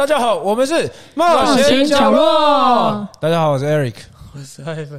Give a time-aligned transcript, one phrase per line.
[0.00, 3.08] 大家好，我们是冒冒险险角角落落。
[3.20, 3.96] 大家好，我是 Eric。
[4.32, 4.98] 我是艾芬，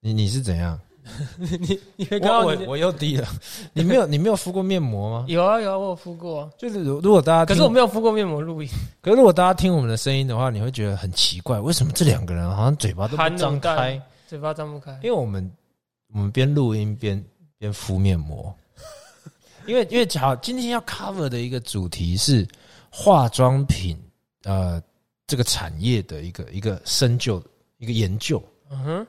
[0.00, 0.80] 你你是怎样？
[1.36, 3.28] 你你没我看到你我我又低了。
[3.74, 5.26] 你没有你没有敷过面膜吗？
[5.28, 8.68] 有啊有啊，我有敷过啊，就是如如果大家听可是我没有敷过面膜录音，
[9.02, 14.00] 可是如果大家听我们的声音的话，你会觉得很奇怪，为什么这两个人好像嘴巴都张开？
[14.26, 15.10] 嘴巴张不开因。
[15.10, 15.52] 为我们
[16.14, 17.22] 我们边录音边
[17.58, 18.50] 边敷面膜，
[19.66, 22.48] 因为因为好今天要 cover 的一个主题是
[22.88, 23.94] 化妆品
[24.48, 24.82] 呃
[25.26, 27.42] 这个产业的一个一个深究
[27.76, 28.42] 一个研究。
[28.70, 29.06] 嗯哼，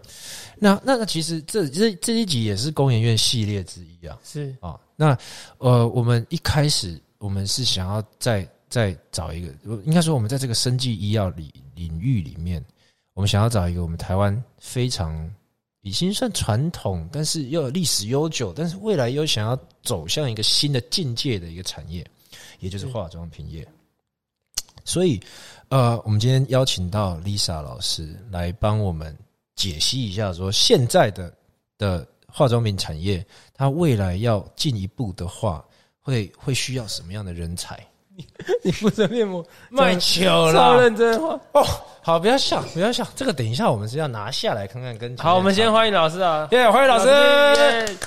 [0.58, 4.80] 那那那其实这这这一集也是工研院系列之一啊是啊。
[4.96, 5.18] 那
[5.58, 9.54] 呃我们一开始我们是想要再再找一个，
[9.86, 12.64] 应该说我们在这个生技医药领领域里面，
[13.14, 15.30] 我们想要找一个我们台湾非常
[15.82, 22.06] 已经算传统，但是又有历史悠久，但是未来又想要走向一个新的境界的一个产业，
[22.60, 23.68] 也就是化妆品业。
[24.90, 25.22] 所以，
[25.70, 29.16] 呃，我们今天邀请到 Lisa 老师来帮我们
[29.56, 31.32] 解析一下，说现在的
[31.78, 35.64] 的化妆品产业，它未来要进一步的话，
[36.02, 37.80] 会会需要什么样的人才？
[38.18, 38.26] 你
[38.64, 41.40] 你敷着面膜 卖球了超认真话。
[41.54, 41.64] 哦！
[42.02, 45.16] 好，不要笑，不要笑，这个等一下我们是要拿下来看看跟。
[45.18, 47.08] 好，我们先欢迎老师啊，耶欢迎老师。
[47.08, 47.98] 嗯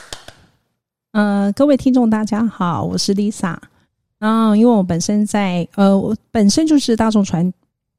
[1.13, 3.57] 呃，各位听众，大家好，我是 Lisa。
[4.23, 7.53] 嗯，因为我本身在呃，我本身就是大众传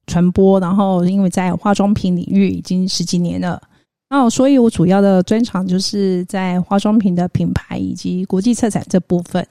[0.07, 3.61] 传播，然后因为在化妆品领域已经十几年了，
[4.09, 9.45] 那所以我主要的专长就是在化妆品的品牌以及国际策展这部分。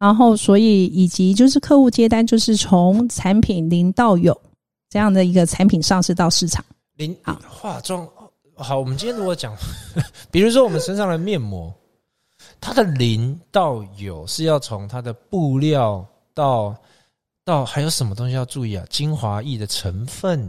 [0.00, 4.36] 然后，所以以及就是客户接单，就是从产品零到有
[4.88, 6.64] 这样的一个产品上市到市场。
[6.96, 8.08] 零好化妆
[8.56, 9.54] 好，我们今天如果讲，
[10.32, 11.72] 比如说我们身上的面膜，
[12.60, 16.74] 它的零到有是要从它的布料到
[17.44, 18.84] 到还有什么东西要注意啊？
[18.90, 20.48] 精华液的成分。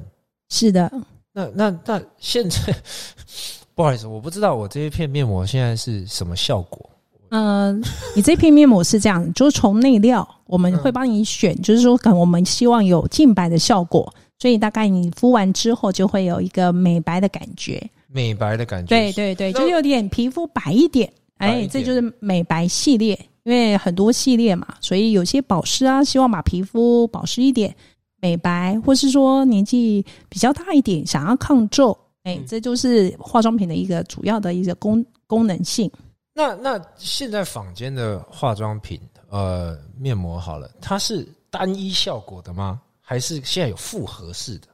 [0.49, 0.91] 是的，
[1.31, 2.75] 那那那现在
[3.73, 6.89] 不好意思，我不知道我这一片面膜现在是什么效果。
[7.29, 7.81] 嗯，
[8.13, 17.81] 你这片面膜是这样，就是从内料我们会帮你选，就是说可能我们希望有净白的效果，所以大概你敷完之后就会有一个美白的感觉。
[18.07, 21.09] 美白的感觉，对对对，就是有点皮肤白一点，
[21.41, 27.75] 哎，这就是美白系列，因为很多系列嘛，所以有些保湿啊，希望把皮肤保湿一点，
[28.21, 35.91] 美白，或是说年纪比较大一点，想要抗皱，哎，嗯这就是化妆品的一个主要的一个功功能性。
[36.33, 42.79] 那那现在坊间的化妆品，呃，面膜好了，它是单一效果的吗？
[43.01, 44.67] 还是现在有复合式的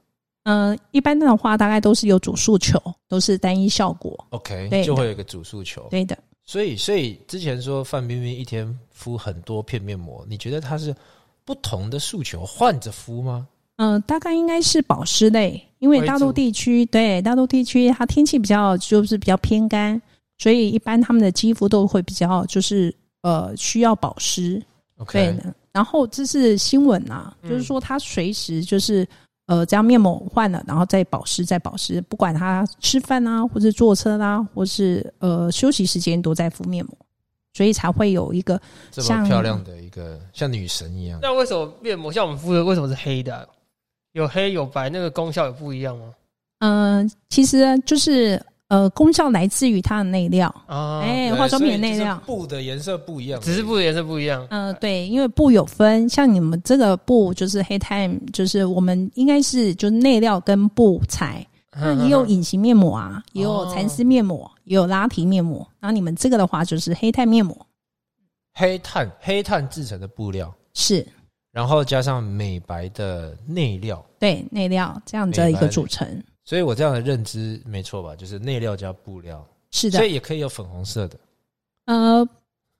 [0.43, 4.15] 嗯，一般的话，大概都是有主诉求，都是单一效果。
[4.29, 5.85] ？OK，对就会有一个主诉求。
[5.89, 10.95] 对的，所以，所以之前说范冰冰一天敷很多片面膜，你觉得她是
[11.43, 13.45] 不同的诉求换着敷吗？
[13.75, 20.01] 嗯、大概应该是保湿类，因为为大陆地区对大陆地区它天气比较就是比较偏干，
[20.39, 22.91] 所以一般他们的肌肤都会比较就是
[23.21, 24.53] 呃需要保湿。
[25.11, 29.07] 对 OK，的，然后这是新闻啊，嗯就是说它随时就是
[29.47, 36.93] 呃，这样面膜换了，然后再保湿，再保湿，不管他吃饭啊，或是坐车啦、或是呃休息时间都在敷面膜，
[37.53, 41.19] 所以才会有一个这么漂亮的一个像女神一样。
[41.21, 43.45] 那为什么面膜像我们敷的为什么是黑的啊？
[44.11, 46.13] 有黑有白，那个功效有不一样吗？
[46.59, 50.53] 嗯、其实就是呃，功效来自于它的内料。
[50.65, 52.21] 啊，哎、对化妆品的内料。
[52.25, 54.45] 布的颜色不一样，只是布的颜色不一样。
[54.49, 65.65] 嗯、对，因为布有分，像你们这个布就是黑炭，就是我们应该是就是内料跟布材，那也有隐形面膜啊，也有哦蚕丝面膜，也有拉提面膜。
[65.79, 67.55] 然后你们这个的话就是黑炭面膜，
[68.53, 71.07] 黑炭黑炭制成的布料，是
[71.53, 76.21] 然后加上美白的内料，对内料这样子的一个组成。
[76.47, 78.15] 所以我这样的认知没错吧？
[78.15, 81.19] 就是内料加布料，是的所，以也可以有粉红色的。
[81.87, 82.25] 呃，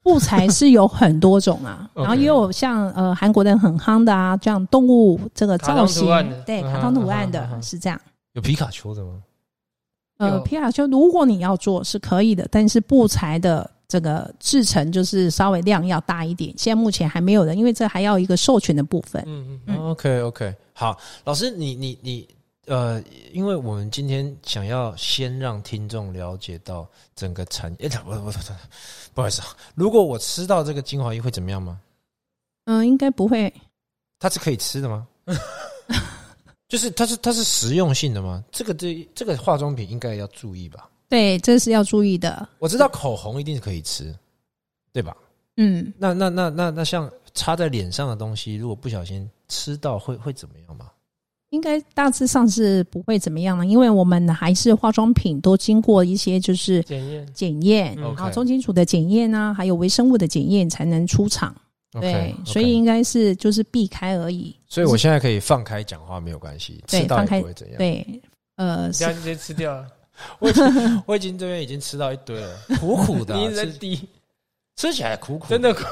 [0.02, 6.06] 布材是有很多种啊， 然后也有像呃韩国人很夯的啊，这样动物这个造型
[6.46, 8.00] 对，嗯卡通图案的是这样。
[8.36, 9.22] 有皮卡丘的吗？
[10.20, 16.54] 呃，皮卡丘如果你要做是可以的，但是布材的这个制成就是稍微量要大一点。
[16.58, 19.22] 现在目前还没有的，因为这还要一个授权的部分。
[19.28, 22.28] 嗯嗯，嗯 OK OK，好，老师，你你你
[22.68, 28.32] 呃，因为我们今天想要先让听众了解到整个产业，哎、我我我
[29.14, 31.80] 不好意思啊，如果我吃到这个精华液会怎么样吗？
[32.66, 33.52] 嗯、应该不会。
[34.20, 35.08] 它是可以吃的吗？
[36.68, 38.44] 就是它是它是实用性的吗？
[38.52, 40.90] 这个这这个化妆品应该要注意吧？
[41.08, 42.50] 对，这是要注意的。
[42.60, 44.14] 我知道口红一定是可以吃，
[44.92, 45.16] 对吧？
[45.56, 50.92] 嗯，那那那那那像擦在脸上的东西，如果不小心吃到会会怎么样吗？
[51.50, 61.56] 应该大致上是不会怎么样了，因为我们还是化妆品都经过一些就是检验检验，嗯然后重金属的检验啊，还有微生物的检验才能出厂。
[62.00, 64.56] 对所以应该是就是避开而已。
[64.68, 67.78] 所以我现在可以放开讲话，没有关系，对吃到放开也不会怎样。
[67.78, 68.22] 对，
[68.58, 69.88] 呃，是这样直接吃掉了，
[70.38, 74.08] 我已经我已经这边已经吃到一堆了，苦苦的啊、 你一直在滴，
[74.78, 75.84] 吃起来苦苦，真的苦。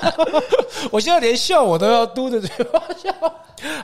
[0.92, 3.12] 我现在连笑我都要嘟着嘴巴笑。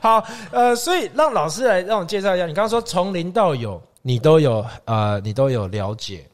[0.01, 6.25] 好，呃，所以让老师来让我介绍一下，你刚刚说从零到有，你都有呃，你都有了解。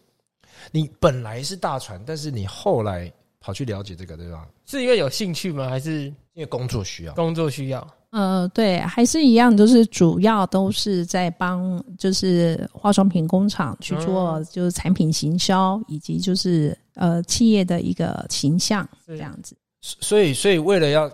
[0.71, 4.45] 你本来是大船，但是你后来跑去了解这个，对吧？
[4.65, 5.69] 是因为有兴趣吗？
[5.69, 6.03] 还是
[6.33, 7.13] 因为工作需要。
[7.13, 7.87] 工作需要？
[8.11, 19.55] 呃，对，还是一样，就是主要都是在帮就是化妆品工厂去做嗯就是产品行销，以及就是呃企业的一个形象是这样子。
[19.81, 21.09] 所以，所以为了要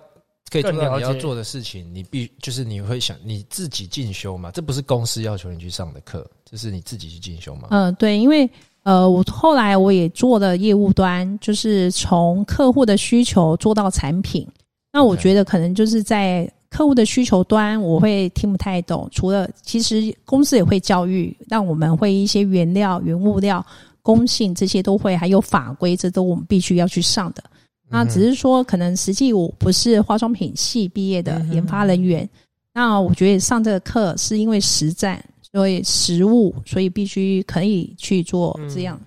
[0.50, 4.52] 可以做到你要做的事情，你必就是你会想你自己进修嘛？
[4.52, 7.68] 这不是公司要求你去上的课，这是你自己去进修嘛？
[7.72, 8.50] 嗯、对，因为
[8.84, 14.48] 呃，我后来我也做了业务端，就是从客户的需求做到产品。
[14.92, 19.08] 那我觉得可能就是在客户的需求端，我会听不太懂。
[19.12, 23.66] 除了其实公司也会教育，让我们会一些原料、原物料、
[24.06, 27.44] 工信这些都会，还有法规，这都我们必须要去上的。
[27.90, 32.30] 那只是说，可能实际我不是化妆品系毕业的研发人员，
[32.72, 35.20] 那我觉得上这个课是因为实战，
[35.52, 39.00] 所以实务，所以必须可以去做这样。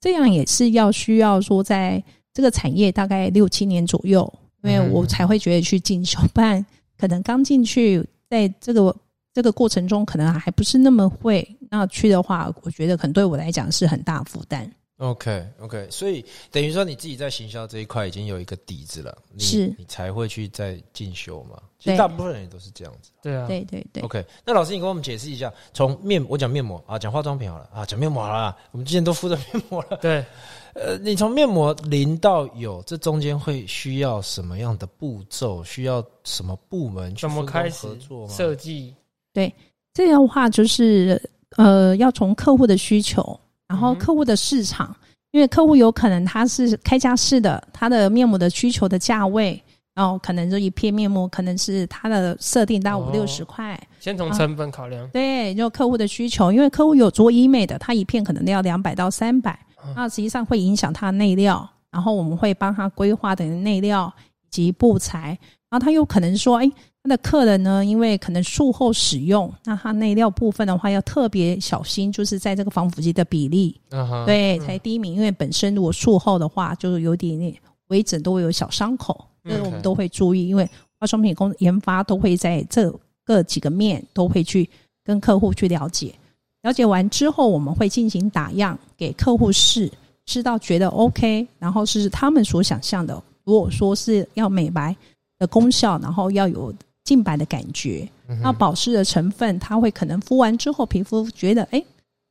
[0.00, 2.00] 这样也是要需要说，在
[2.32, 6.64] 这个产业大概六七年左右，因为我才会觉得去进修，不然
[6.96, 8.94] 可能刚进去，在这个
[9.32, 11.44] 这个过程中，可能还不是那么会。
[11.78, 14.70] 那去的话，我觉得可能对我来讲是很大负担。
[14.98, 21.60] OK OK，所以等于说你自己在行销这一块已经有一个底子了，你是你才会去再进修嘛？
[21.80, 23.10] 其实大部分人也都是这样子。
[23.20, 24.02] 对啊，对对对。
[24.04, 29.98] OK，那老师你跟我们解释一下，从面我讲面膜啊，讲化妆品好了啊，讲面膜好了，我们之前都敷着面膜了。
[30.00, 30.24] 对，
[30.74, 35.62] 呃，你从面膜零到有，这中间会需要什么样的步骤？
[35.64, 38.32] 需要什么部门去怎么开始合作吗？
[38.32, 38.94] 设计？
[39.32, 39.52] 对
[39.92, 41.20] 这样的话就是
[41.56, 44.94] 呃，要从客户的需求，然后客户的市场，
[45.30, 49.62] 因为客户有可能他是开架式的，他的面膜的需求的价位，
[49.94, 55.08] 然后可能就一片面膜可能是他的设定到五哦六十块，先从成本考量。
[55.10, 59.92] 对，就客户的需求，因为客户有做医美的，他一片可能要两百到三百，嗯。
[59.94, 64.12] 那实际上会影响他的内料，然后我们会帮他规划的内料
[64.42, 65.38] 以及布材，
[65.70, 66.70] 然后他有可能说，哎，
[67.04, 73.78] 他的客人呢，因为可能术后使用，那他内料部分的话要特别小心，就是在这个防腐剂的比例，
[74.24, 77.54] 对，才第一名，因为本身如果术后的话，就有点点
[77.88, 80.66] 微整都会有小伤口，这个我们都会注意，因为
[80.98, 82.90] 化妆品工研发都会在这
[83.22, 84.66] 个几个面都会去
[85.04, 86.14] 跟客户去了解，
[86.62, 89.92] 了解完之后，我们会进行打样给客户试，
[90.24, 94.96] 试到觉得 OK，然后是他们所想象的，如果说是要美白
[95.38, 96.72] 的功效，然后要有
[97.04, 101.84] 净白的感觉，嗯那保湿的成分，它会可能敷完之后皮肤觉得哎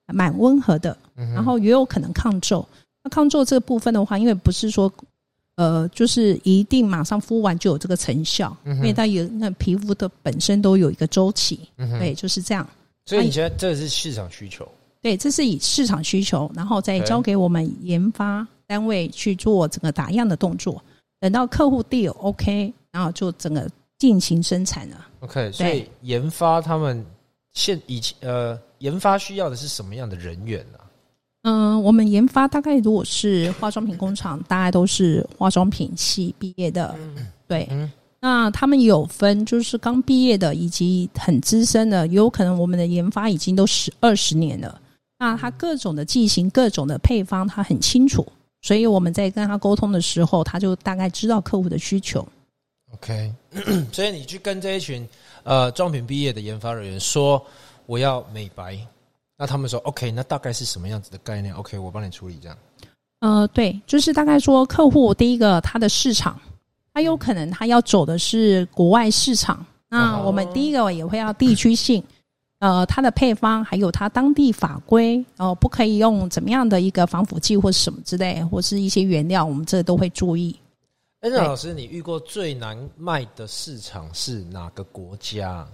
[0.08, 2.68] 蛮温和的，嗯然后也有可能抗皱。
[3.04, 4.92] 那抗皱这个部分的话，因为不是说
[5.56, 12.68] 呃，就是一定马上敷完就有这个成效，嗯因为它有那皮肤的本身都有一个周期，对，就是这样。
[13.06, 14.68] 所以你觉得这是市场需求，
[15.02, 20.82] 对，这是以市场需求，然后再交给我们研发单位去做整个打样的动作。
[21.20, 23.70] 等到客户 deal OK，然后就整个
[24.04, 24.98] 进行生产了。
[25.22, 27.06] OK，所以研发他们
[27.54, 30.80] 现以前呃研发需要的是什么样的人员呢、
[31.44, 37.66] 嗯，我们研发大概如果是化妆品工厂，大概都是化妆品系毕业的，嗯，对。
[37.72, 44.80] 嗯那他们有分，就是刚毕业的，以及很资深的，有可能我们的研发已经都十二十年了。
[45.20, 48.26] 那他各种的剂型、各种的配方，他很清楚，
[48.62, 52.26] 所以我们在跟他沟通的时候，他就大概知道客户的需求。
[53.04, 53.34] OK，
[53.92, 55.08] 所以你去跟这一群
[55.44, 57.44] 呃妆品毕业的研发人员说
[57.86, 58.78] 我要美白，
[59.38, 62.58] 那他们说 OK，那大概是什么样子的概念？OK，我帮你处理这样。
[63.20, 66.40] 呃，对，就是大概说客户第一个他的市场，
[66.94, 72.02] 他有可能他要走的是国外市场，那哦我们第一个也会要地区性，
[72.60, 80.58] 呃，它的配方还有它当地法规，哦、不可以用怎么样的一个防腐剂或是什么之类，或是一些原料，我们这都会注意。
[81.24, 85.66] 哎，那老师，你遇过最难卖的市场是哪个国家？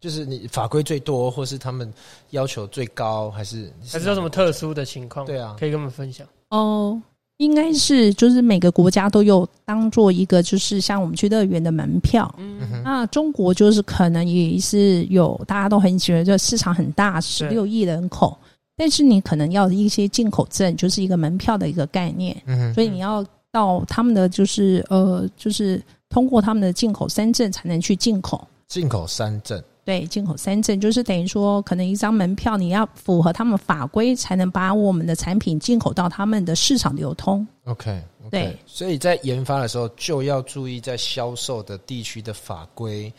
[0.00, 1.92] 就是你法规最多，或是他们
[2.30, 3.70] 要求最高，还是？
[3.92, 5.26] 还是有什么特殊的情况？
[5.26, 5.54] 对啊。
[5.60, 6.26] 可以跟我们分享。
[6.48, 6.98] 哦，
[7.36, 12.34] 应该是就是每个国家都有当做一个就是像我们去乐园的门票。
[12.38, 18.34] 嗯，那中国就是可能也是有大家都很觉得市场很大，十六亿人口，
[18.78, 28.48] 但是你可能要一些进口证，就是一个门票的一个概念，嗯哼，所以你要到他们的就是呃就是通过他们的进口三证才能去进口。
[28.66, 37.46] 进口三证，对，进口三证就是等于说，可能一张门票你要符合他们法规，才能把我们的产品进口到他们的市场流通。
[37.64, 43.12] OK，, 对，所以在研发的时候就要注意在销售的地区的法规、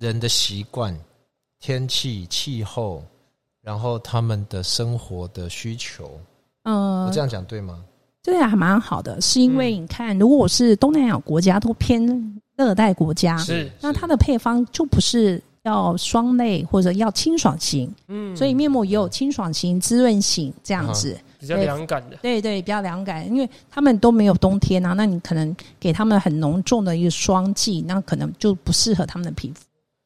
[0.00, 0.98] 人的习惯、
[1.60, 3.04] 天气、气候，
[3.62, 6.18] 然后他们的生活的需求。
[6.64, 7.84] 呃我这，样讲对吗？
[8.32, 21.18] 这个还蛮好的，是因为嗯你看，如果是东南亚国家都偏热带国家，是，那它的配方就不是要霜类或者要清爽型，嗯，所以面膜也有清爽型、滋润型这样子。
[21.40, 29.60] 比较凉感的，对对，比较凉感，因为他们都没有冬天啊，那你可能给他们很浓重的一个霜剂，那可能就不适合他们的皮肤。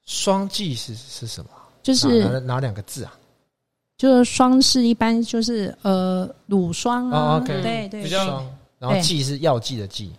[0.04, 1.50] 霜剂是是什么？
[1.82, 3.14] 就是哪哪哪两个字啊？
[4.02, 7.62] 就是霜是一般就是呃乳霜啊，哦，OK。
[7.62, 8.44] 对对比较霜，
[8.80, 10.10] 然后剂是药剂的剂，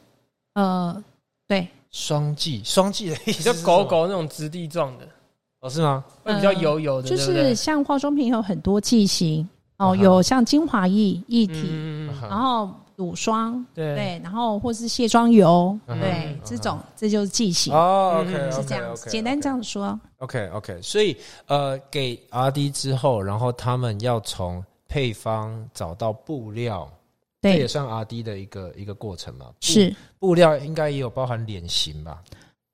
[0.53, 1.03] 呃
[1.49, 3.65] 对，霜剂，霜剂的意思比较是什么？
[3.65, 5.05] 狗狗那种质地状的，
[5.59, 6.01] 哦，是吗？
[6.23, 7.43] 会比较油油的，就对不对？
[7.49, 9.45] 是像化妆品有很多剂型
[9.79, 12.69] 哦，有像精华液液体，嗯嗯嗯，然后
[13.03, 19.99] 乳霜对，对，然后或是卸妆油，对嗯，这种这就是剂型，哦是这样子，简单这样说。
[20.19, 21.15] OK OK，所以
[21.47, 26.89] 呃，给 RD 之后，然后他们要从配方找到布料，
[27.41, 29.47] 这也，算 RD 的一个一个过程嘛。
[29.59, 29.93] 是。
[30.17, 32.19] 布料应该也有包含脸型吧？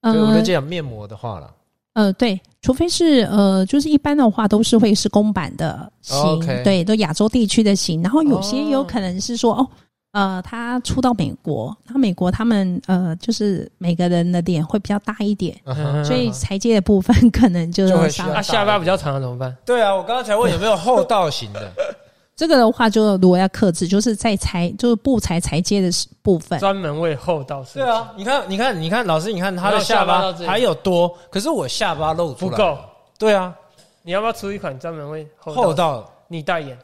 [0.04, 1.52] 所以我呃们讲面膜的话了，
[1.94, 9.68] 呃，对，除非是呃，就是一般的话都是会是公版的型，对，都亚洲地区的型，然后有些哦有可能是说哦。
[10.12, 19.56] 呃，他出到美国，那美国他们呃，就是每个人的脸会比较大一点，嗯所以裁接的部分可能就会需要啊，下巴比较长的怎么办？
[19.66, 21.72] 对啊，我刚刚才问有没有厚道型的，
[22.36, 25.90] 这个的话，就如果要克制，就是在裁就是布裁裁接的
[26.24, 32.78] 部分，专门为厚道设计，对啊，你看你看你看，老师你看他的下巴还有多，可是我下巴露出来不够，
[33.20, 33.54] 对啊，
[34.02, 35.74] 你要不要出一款专门为厚道？
[35.74, 36.78] 道你代言，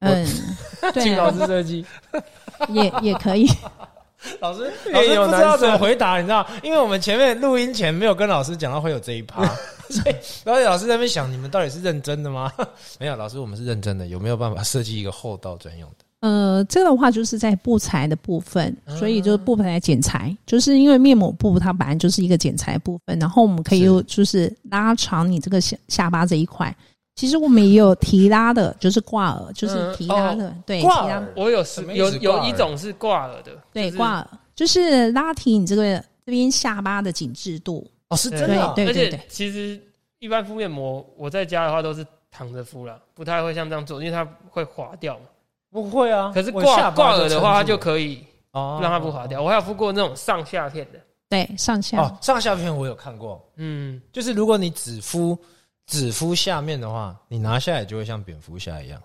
[0.00, 0.26] 嗯，
[0.94, 1.84] 对请老啊，师设计，
[2.70, 3.48] 也也可以，
[4.40, 6.46] 老师，也老师有不知道怎么回答，你知道？
[6.62, 9.44] 因为我们前面录音前没有跟老师讲到会有这一趴，
[9.90, 10.14] 所以
[10.44, 12.52] 然后老师在那边想，你们到底是认真的吗？
[12.98, 14.06] 没有，老师，我们是认真的。
[14.06, 16.04] 有没有办法设计一个厚道专用的？
[16.20, 26.72] 呃，这个的话就是在布裁的部分，啊所以就是布裁剪裁，就是因为面膜布它本来就是一个剪裁部分，然后我们可以就是拉长你这个下下巴这一块。
[27.14, 37.86] 其实我们也有提拉的，就是挂耳，就是提拉的，对，提拉挂耳我有有什么意思挂有一种是挂耳的，就是对挂耳，就是拉提你这个这边下巴的紧致度。
[38.08, 39.80] 哦，是对真的啊、对而且其实
[40.18, 45.24] 一般敷面膜，我在家的话都是躺着敷了，不太会像这样做，因为它会滑掉嘛。
[45.70, 46.30] 不会啊。
[46.34, 48.78] 可是挂挂耳的话，它就可以哦。
[48.82, 49.42] 让它不滑掉。
[49.42, 50.98] 我还有敷过那种上下片的，
[51.30, 55.38] 对，上下、哦，上下片我有看过，嗯，就是如果你只敷
[55.86, 59.00] 只敷下面的话，你拿下来就会像蝙蝠侠一样。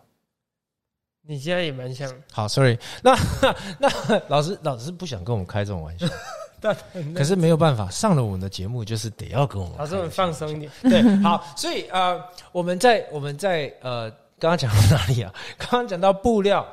[1.30, 3.14] 你现在也蛮像，好，sorry，那
[3.80, 3.90] 那
[4.30, 6.08] 老师老师不想跟我们开这种玩笑，
[6.62, 6.74] 但
[7.14, 10.72] 可是没有办法，上了我们的节目就是得要跟我们老师我们放松一点。
[10.84, 15.34] 对，好，所以呃，我们在我们在呃，刚刚讲到哪里啊？
[15.60, 16.66] 刚刚讲到布料，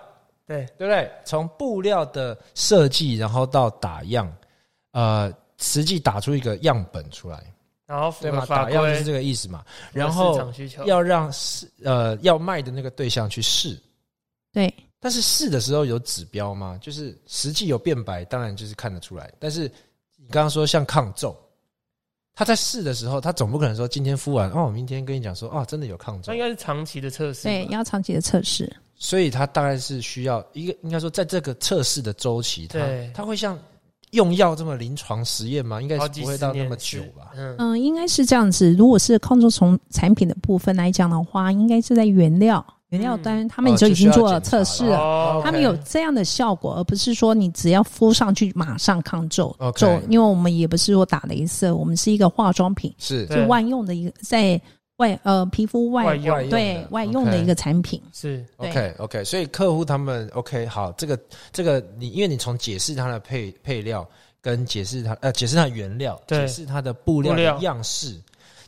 [0.46, 1.10] 对，对不对？
[1.24, 4.32] 从布料的设计，然后到打样，
[4.92, 7.42] 呃，实际打出一个样本出来，
[7.86, 8.40] 然后符对吗？
[8.40, 9.64] 合法规打药就是这个意思嘛。
[9.92, 13.78] 然后市场需求，要让试呃要卖的那个对象去试，
[14.52, 16.78] 对，但是试的时候有指标吗？
[16.80, 19.30] 就是实际有变白，当然就是看得出来。
[19.38, 19.62] 但是
[20.16, 21.36] 你刚刚说像抗皱，
[22.34, 26.40] 他在试的时候，他总不可能说今天敷完哦，明天跟你讲说哦，真的有抗皱那应。
[26.42, 27.50] 该是长期的测试吧。
[27.50, 28.74] 对，要长期的测试。
[28.96, 33.58] 所以他大概是需要一个，应该说在这个测试的周期，它对它会像
[34.14, 35.82] 用药这么临床实验吗？
[35.82, 37.32] 应该不会到那么久吧？
[37.36, 38.72] 嗯，嗯，应该是这样子。
[38.72, 44.98] 如果是抗皱虫产品的部分来讲的话，应该是在原料原料端，他们哦就已经做了测试了。
[44.98, 54.60] 哦他们有这样的效果，而不是说你只要敷上去马上抗皱皱，因为我们也不是说打镭射，我们是一个化妆品，是对是万用的一个在
[54.96, 58.00] 外呃皮肤外外用对的外用的一个产品。
[58.12, 61.18] 是 OK OK，所以客户他们 OK 好，这个
[61.52, 64.06] 这个你因为你从解释它的配配料
[64.40, 68.14] 跟解释它呃解释它的原料，解释它的布料的样式，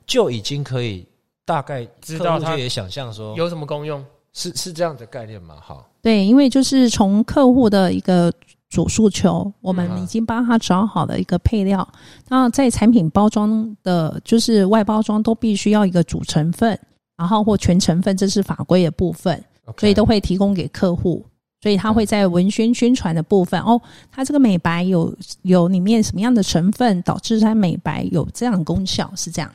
[0.06, 1.06] 就已经可以
[1.44, 4.04] 大概知道它客户就也想象说有什么功用？
[4.32, 5.56] 是是这样的概念吗？
[5.62, 8.30] 好，对，因为就是从客户的一个
[8.76, 11.88] 主诉求，我们嗯已经帮他找好了一个配料。
[12.28, 16.78] 那在产品包装的，就是外包装都必须要一个主成分，
[17.16, 19.42] 然后或全成分，这是法规的部分，
[19.78, 21.24] 所以都会提供给客户。
[21.62, 23.80] 所以他会在文宣宣传的部分，哦，
[24.12, 29.50] 它这个美白有有里面什么样的成分导致它美白有这样的功效，是这样。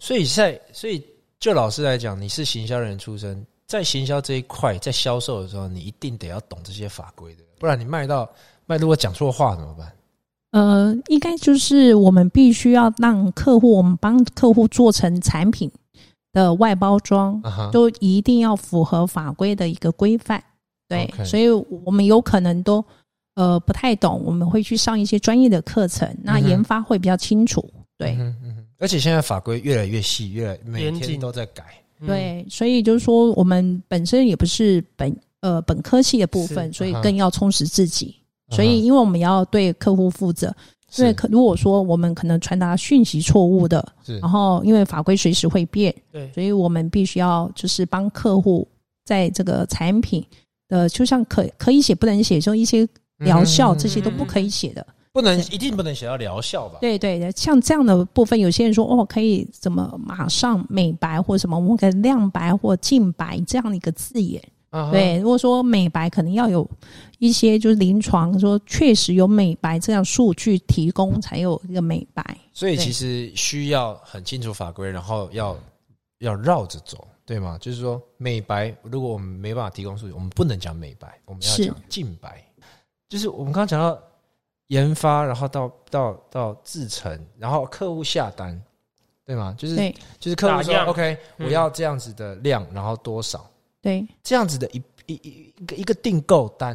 [0.00, 1.04] 所以在所以
[1.38, 8.28] 就老师来讲，你是行销人出身，在行销这一块，在销售的时候，你一定得要懂这些法规的，不然你卖到
[8.66, 9.92] 卖如果讲错话怎么办？
[10.52, 15.70] 呃，应该就是我们必须要让客户，我们帮客户做成产品
[16.32, 17.42] 的外包装，
[17.72, 20.42] 都一定要符合法规的一个规范。
[20.88, 21.48] 对所以
[21.84, 22.84] 我们有可能都
[23.34, 27.68] 呃不太懂，我们会去上一些专业的课程，那研发会比较清楚。
[27.98, 31.64] 对、嗯嗯而且现在法规越来越细，越来每天都在改。
[32.00, 38.14] 嗯，对，所以就是说，我们本身也不是本呃本科系的部分，所以更要充实自己。
[38.54, 40.54] 所以，因为我们要对客户负责，
[40.96, 43.86] 因为可如果说我们可能传达讯息错误的，
[44.20, 48.66] 然后因为法规随时会变，对，所以我们必须要就是帮客户
[49.04, 50.24] 在这个产品
[50.68, 54.86] 的，就像可可以写不能写，就一些疗效嗯这些都不可以写的。
[55.12, 56.78] 不能一定不能写到疗效吧？
[56.80, 64.42] 对对的，像这样的部分，有些人说哦，可以怎么马上美白或什么，我们可以亮白或净白这样的一个字眼。
[64.74, 66.68] 啊对，如果说美白，可能要有
[67.20, 72.36] 一些就是临床说确实有美白这样数据提供，才有一个美白。
[72.52, 75.56] 所以其实需要很清楚法规，然后要
[76.18, 77.56] 要绕着走，对吗？
[77.60, 82.44] 就是说美白，如果我们没办法提供数据，我们不能讲美白，我们要是讲净白。
[83.08, 83.96] 就是我们刚刚讲到
[84.66, 88.60] 研发，然后到到到制成，然后客户下单，
[89.24, 89.54] 对吗？
[89.56, 93.48] 就是对就是客户说 OK，嗯我要这样子的量，然后多少
[93.84, 96.74] 对这样子的一一一一个一个订购单，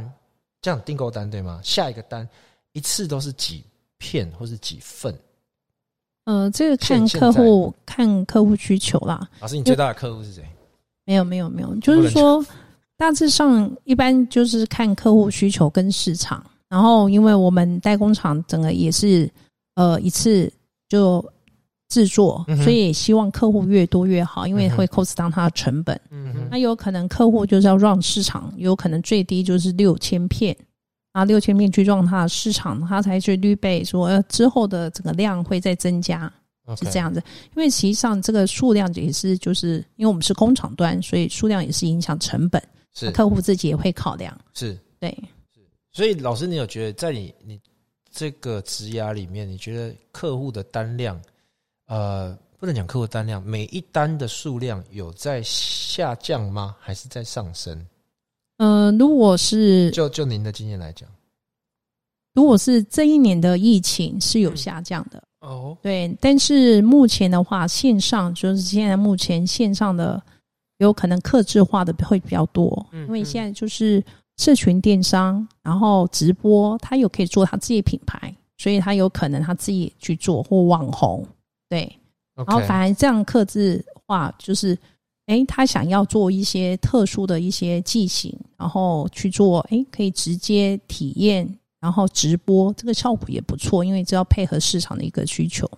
[0.61, 1.59] 这样订购单对吗？
[1.63, 2.27] 下一个单
[2.73, 3.63] 一次都是几
[3.97, 5.17] 片或是几份？
[6.25, 9.27] 呃，这个看客户看客户需求啦。
[9.39, 10.45] 老师，你最大的客户是谁？
[11.05, 12.45] 没有没有没有，就是说
[12.95, 19.27] 大致上一般就是看客户需求跟市场，然后因为我们代工厂整个也是
[19.73, 20.53] 呃一次
[20.88, 21.25] 就
[21.89, 25.99] 制作，嗯所以也希望客户越多越好，因为会 cost down 它的成本。
[26.10, 30.56] 嗯哼，那有可能客户就是要让市场，有可能最低就是六千片，
[31.12, 36.32] 啊六千片去让它的市场，它才去预备说呃之后的整个量会再增加。
[36.78, 37.19] 是这样子，
[37.56, 42.62] 因为实际上这个数量也是，就是因为我们是工厂端，所以数量也是影响成本，
[42.93, 43.10] 是。
[43.10, 44.39] 客户自己也会考量。
[44.54, 45.12] 是，对，
[45.91, 47.60] 所以老师，你有觉得在你你
[48.12, 51.19] 这个职涯里面，你觉得客户的单量，
[51.89, 56.75] 呃，不能讲客户单量，每一单的数量有在下降吗？
[56.80, 57.84] 还是在上升？
[58.58, 61.10] 呃，如果是就就您的经验来讲，
[62.36, 70.21] 如果是这一年的疫情是有嗯下降的，哦，对，但是目前的话，线上就是现在目前线上的
[70.78, 74.04] 有可能克制化的会比较多，嗯因为现在就是
[74.38, 81.25] 社群电商，然后直播，他有可以做他自己的品牌，所以他有可能他自己去做或网红，
[81.69, 81.95] 对。
[82.36, 84.77] 然后反而这样克制化，就是，
[85.25, 95.69] 哎，他想要做一些特殊的一些剂型，然后去做，哎，可以直接体验，然后直播，这个效果也不错，因为这要配合市场的一个需求。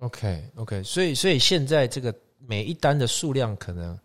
[0.00, 3.98] OK OK，所以所以现在这个每一单的数量可能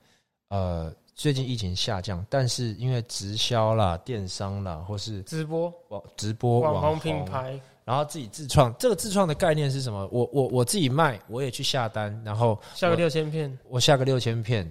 [0.50, 10.08] 呃最近疫情下降，但是因为直销啦、电商啦，或是直播网直播网红品牌，然后自己自创，这个自创的概念是什么？
[10.12, 14.70] 我我我自己卖，我也去下单，然后下个六千片，我下个六千片，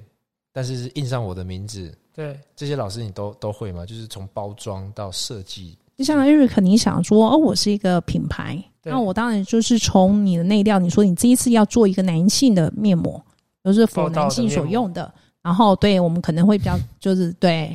[0.52, 1.92] 但是是印上我的名字。
[2.14, 3.86] 对，这些老师你都都会吗？
[3.86, 13.22] 就是从包装到设计，就像 Eric，你想说，哦，我是一个品牌，那我当然就是从你的内料，你说你这一次要做一个男性的面膜，
[13.64, 17.74] 就是否男性所用的，然后对我们可能会比较就是对，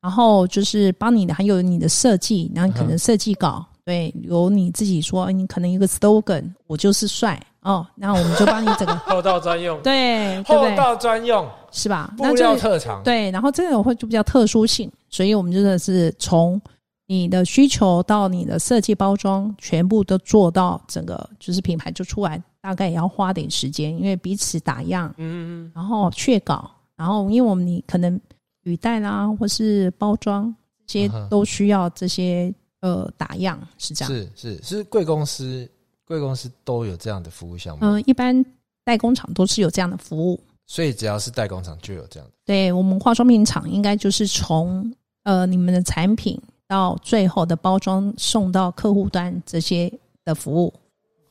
[0.00, 10.70] 然后就是帮你的还有你的设计，然后可能嗯设计稿，对，有你自己说，你可能一个 slogan，我就是帅哦，那我们就帮你整个 后道专用，对，对不对？
[10.70, 12.12] 后道专用，是吧？
[12.16, 13.02] 布那就料特长。
[13.02, 16.60] 对，然后这个会就比较特殊性，所以我们真的是从
[17.06, 28.18] 你的需求到你的设计包装，全部都做到整个就是品牌就出来，大概也要花点时间，因为彼此打样，嗯嗯然后确稿，然后因为我们你可能
[28.62, 30.54] 语带啦或是包装
[30.86, 32.52] 这些都需要这些
[32.84, 34.12] 呃打样，是这样。
[34.12, 35.66] 是是是，贵公司
[36.04, 37.86] 贵公司都有这样的服务项目。
[37.86, 38.44] 嗯、一般
[38.84, 40.38] 代工厂都是有这样的服务。
[40.66, 42.34] 所以只要是代工厂就有这样的。
[42.44, 49.90] 对我们化妆品厂应该就是从呃你们的产品到最后的包装送到客户端这些
[50.22, 50.74] 的服务。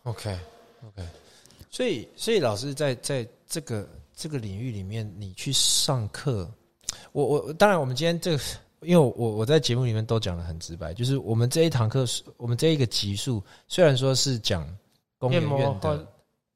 [0.03, 0.35] OK
[0.87, 1.03] OK，
[1.69, 6.49] 所以所以老师在在这个这个领域里面，你去上课，
[7.11, 8.43] 我我当然我们今天这个，
[8.85, 14.67] 因为我我在节目里面都讲的很直白，就是我们这一堂课是，我们这一个级数虽然说是讲
[15.17, 16.07] 工研院的的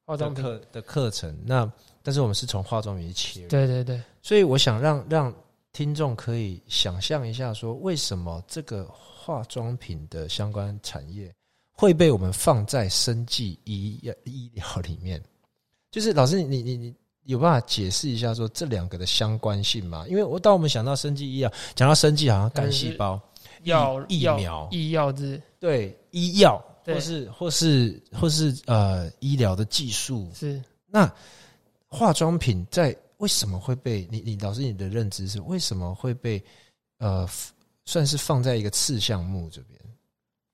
[0.06, 5.34] 化妆，课的课程，那但是我们是从化妆品切入，对对对，所以我想让让
[5.74, 11.34] 听众可以想象一下，说为什么这个化妆品的相关产业
[11.72, 15.22] 会被我们放在生计医医疗里面？
[15.92, 16.96] 就是老师，你你你
[17.28, 20.06] 有办法解释一下说这两个的相关性吗？
[20.10, 23.20] 因为我当我们想到生技医药，讲到生技好像干细胞、
[23.64, 31.12] 药药疫苗医药之对医药，或是或是或是呃医疗的技术，是那
[31.88, 36.42] 化妆品在为什么会被你你老师你的认知是为什么会被
[37.00, 37.28] 呃
[37.86, 39.78] 算是放在一个次项目这边？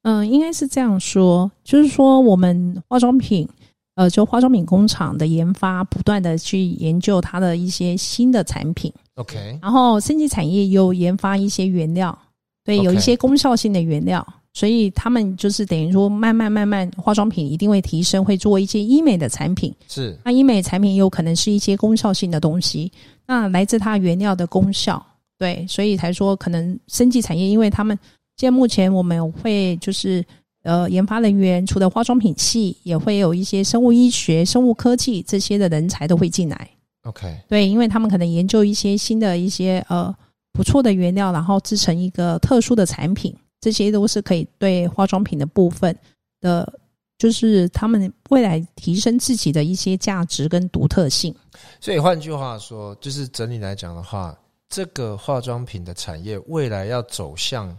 [0.03, 3.47] 嗯，应该是这样说，就是说我们化妆品，
[3.95, 12.17] 呃，就化妆品工厂的研发，不断的去研究它的一些新的产品，OK，然后生技产业又研发一些原料，
[12.63, 19.71] 对，有一些功效性的原料，所以他们就是等于说慢慢慢慢，化妆品一定会提升，会做一些医美的产品。
[19.87, 20.17] 是。
[20.23, 22.91] 那医美产品有可能是一些功效性的东西，
[23.27, 25.05] 那来自它原料的功效，
[25.37, 27.95] 对，所以才说可能生技产业，因为他们
[28.37, 30.25] 现在目前我们会就是
[30.63, 36.69] 呃研发人员，除了化妆品系，也会有一些生物医学、生物科技这些的人才都会进来
[37.03, 40.13] ，OK，对，因为他们可能研究一些新的一些呃
[40.51, 45.95] 不错的原料，然后制成一个特殊的产品，这些都是可以对化妆品的部分
[46.41, 46.79] 的。
[47.15, 51.33] 就是他们未来提升自己的一些价值跟独特性。
[51.79, 57.77] 所以换句话说，就是整体来讲的话，这个化妆品的产业未来要走向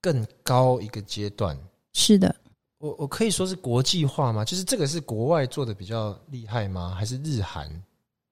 [0.00, 1.56] 更高一个阶段。
[1.92, 2.34] 是的，
[2.78, 4.44] 我我可以说是国际化吗？
[4.44, 6.94] 就是这个是国外做的比较厉害吗？
[6.96, 7.68] 还是日韩？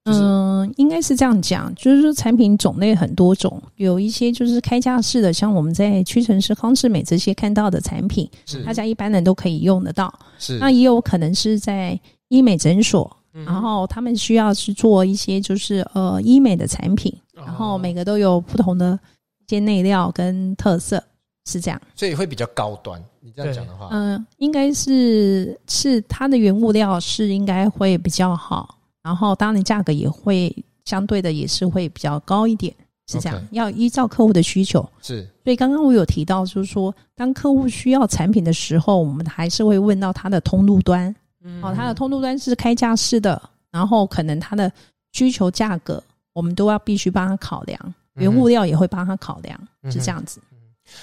[0.06, 10.12] 就是嗯、应该是这样讲，就是说产品种类很多种，有一些就是开架式的，像我们在屈臣氏、康士美这些看到的产品，是大家一般人都可以用得到。
[10.38, 18.98] 是那也有可能是在医美诊所，嗯然后他们需要去做一些就是呃医美的产品，哦然后每个都有不同的
[19.38, 21.02] 一些内料跟特色，
[21.44, 21.80] 是这样。
[21.94, 23.02] 所以会比较高端。
[23.20, 30.54] 你这样讲的话，嗯、应该是是它的原物料是应该会比较好，然后当然价格也会
[30.84, 32.74] 相对的也是会比较高一点，
[33.06, 34.88] 是这样要依照客户的需求。
[35.02, 35.28] 是。
[35.44, 41.62] 所以刚刚我有提到，就是说当客户需要产品的时候，我们还是会问到它的通路端，嗯。
[41.62, 44.72] 哦，它的通路端是开价式的，然后可能它的
[45.12, 46.02] 需求价格，
[46.32, 50.40] 我们都要必须帮他考量，原物料也会帮他考量，嗯是这样子。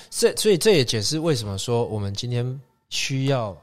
[0.10, 3.56] 这所以这也解释为什么说我们今天需要，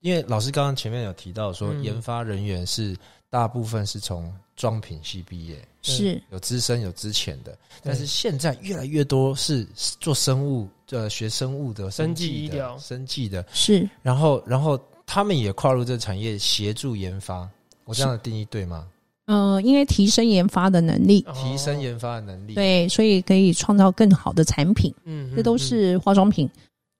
[0.00, 1.82] 因为老师刚刚前面有提到说，嗯。
[1.82, 2.96] 研发人员是
[3.30, 6.20] 大部分是从装品系毕业，是。
[6.30, 9.66] 有资深有资浅的，但是现在越来越多是
[10.00, 17.48] 做生物呃学生物的生技技的医疗生技的，是，然后然后他们也跨入这个产业协助研发，
[17.84, 18.88] 我这样的定义对吗？
[19.26, 26.48] 呃，因为提升研发的能力，哦提升研发的能力，，对，所以可以创造更好的产品，嗯这都是化妆品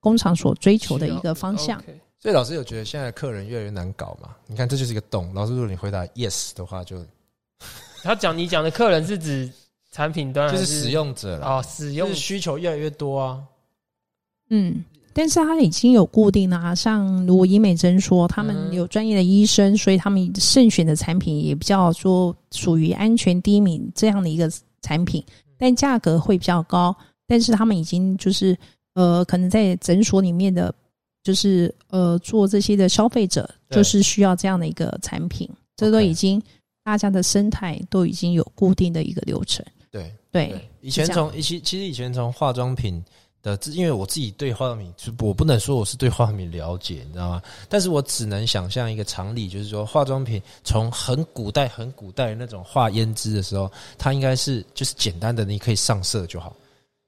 [0.00, 1.82] 工厂所追求的一个方向。。
[2.18, 4.30] 所以老师有觉得现在客人越来越难搞嘛？
[4.46, 5.32] 你看这就是一个洞。
[5.32, 7.04] 老师，如果你回答 yes 的话，就
[8.02, 9.48] 他讲你讲的客人是指
[9.92, 13.42] 产品端还就是使用者啦，哦，使用需求越来越多啊。
[14.50, 14.84] 嗯，
[15.16, 18.74] 但是它已经有固定的啊，像如果医美诊所，他们嗯。
[18.74, 24.52] 有专业的医生，所以他们慎选的产品也比较说属于安全低敏这样的一个
[24.82, 25.24] 产品，
[25.56, 26.94] 但价格会比较高。
[27.26, 28.54] 但是他们已经就是
[28.92, 30.74] 呃，可能在诊所里面的，
[31.24, 35.48] 就是呃做这些的消费者，就是需要这样的一个产品，
[35.78, 36.42] 这都已经
[36.84, 39.64] 大家的生态都已经有固定的一个流程。
[39.90, 40.12] 对。
[40.30, 43.02] 对，以前从其其实以前从化妆品
[43.46, 47.42] 的，因为我自己对化妆品，我不能说我是对化妆品了解，你知道吗？
[47.68, 56.56] 但是我只能想象一个常理，就是说化妆品从很古代、很古代的那种化胭脂的时候，它应该是就是简单的，你可以上色就好，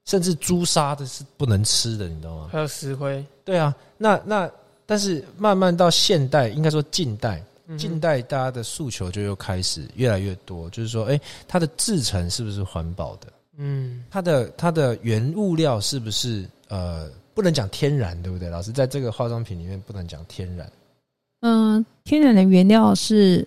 [0.05, 2.49] 甚至朱砂的是不能吃的，你知道吗？
[2.51, 4.49] 还有石灰，对啊，那那
[4.85, 13.27] 但是慢慢到现代，应该说近代，嗯近代大家的诉求就又开始越来越多，就是说，哎、它的制成是不是环保的？
[13.61, 18.49] 嗯它的它的原物料是不是呃，不能讲天然，对不对？
[18.49, 20.71] 老师在这个化妆品里面不能讲天然，
[21.41, 23.45] 嗯、天然的原料是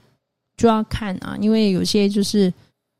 [0.56, 2.52] 就要看啊，因为有些就是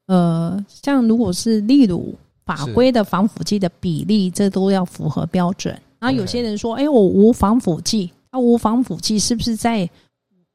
[0.07, 5.79] 呃，像如果是例如法规的防腐剂的比例，这都要符合标准。
[5.99, 9.89] 然后有些人说，哎，我无防腐剂，那无防腐剂是不是在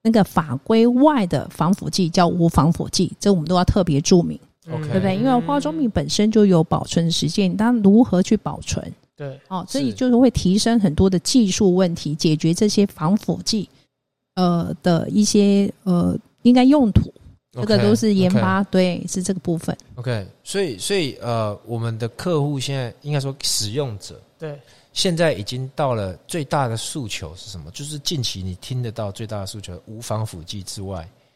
[0.04, 3.13] 那个法规外的防腐剂叫无防腐剂？
[3.20, 4.39] 这我们都要特别注明，
[4.72, 5.16] OK 对不对？
[5.16, 8.94] 因为化妆品本身就有保存时间，但如何去保存？
[9.16, 13.68] 对，哦，所以就是会提升很多的技术问题，解决这些防腐剂
[14.36, 17.12] 呃的一些呃应该用途，
[17.54, 19.76] 这个都是研发对，是这个部分。
[19.96, 24.60] OK，所以所以呃，我们的客户现在应该说使用者对，
[24.94, 27.72] 现在已经到了最大的诉求是什么？
[27.72, 31.27] 就是近期你听得到最大的诉求，无防腐剂之外，有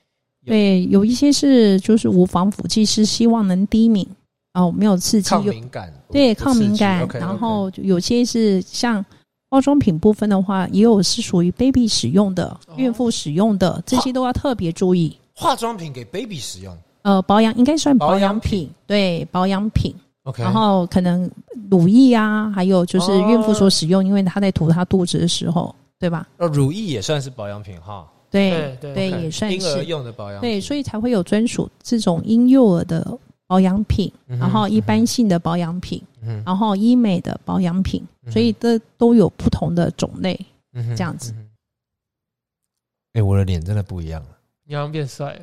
[0.46, 4.08] 对，有一些是就是无防腐剂是希望能低敏
[4.54, 9.06] 哦，没有刺激，抗敏感，对抗敏感然后有些是像
[9.50, 15.16] 化妆品部分的话，也有是属于 baby 使用的、哦孕妇使用的，这些都要特别注意。
[15.36, 16.78] 化妆品给 baby 使用。
[17.04, 19.94] 呃，保养应该算保保养品，对保养品。
[20.24, 21.30] OK，然后可能
[21.70, 26.28] 乳液啊，还有就是孕妇所使用，因为她在涂她肚子的时候，对吧？
[26.38, 30.50] 呃，乳液也算是保养品哈，对对对也算是婴儿用的保养品。
[30.50, 33.06] 对，所以才会有专属这种婴幼儿的
[33.46, 40.40] 保养品，嗯然后一般性的保养品，嗯然后医美的保养品，哼所以这都有不同的种类。
[40.96, 41.36] 这样子
[43.12, 44.30] 哎、我的脸真的不一样了，
[44.64, 45.42] 你好像变帅了，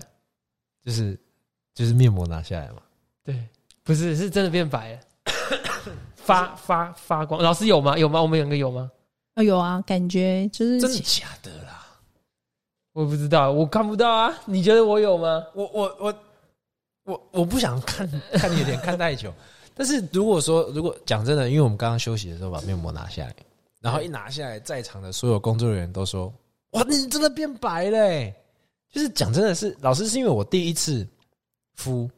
[0.82, 1.20] 就是
[1.74, 2.76] 就是面膜拿下来嘛。
[3.22, 3.38] 对，
[3.82, 5.00] 不是是真的变白了，
[6.14, 7.42] 发发发光。
[7.42, 7.98] 老师有吗？
[7.98, 8.22] 有吗？
[8.22, 8.90] 我们两个有吗？
[9.34, 11.77] 哦，有啊，感觉就是真的假的啦？
[12.98, 14.36] 我不知道，我看不到啊。
[14.44, 15.46] 你觉得我有吗？
[15.54, 16.14] 我我我
[17.04, 19.32] 我我不想看 看你的脸看太久，
[19.72, 23.32] 但是如果说如果讲真的，因为我们刚刚休息的时候把面膜拿下来，
[23.80, 26.26] 然后一拿下来，在场的所有工作人员都说
[26.74, 28.34] ：“哇，你真的变白嘞、
[28.90, 31.06] 就是讲真的是，老师是因为我第一次
[31.76, 32.10] 敷，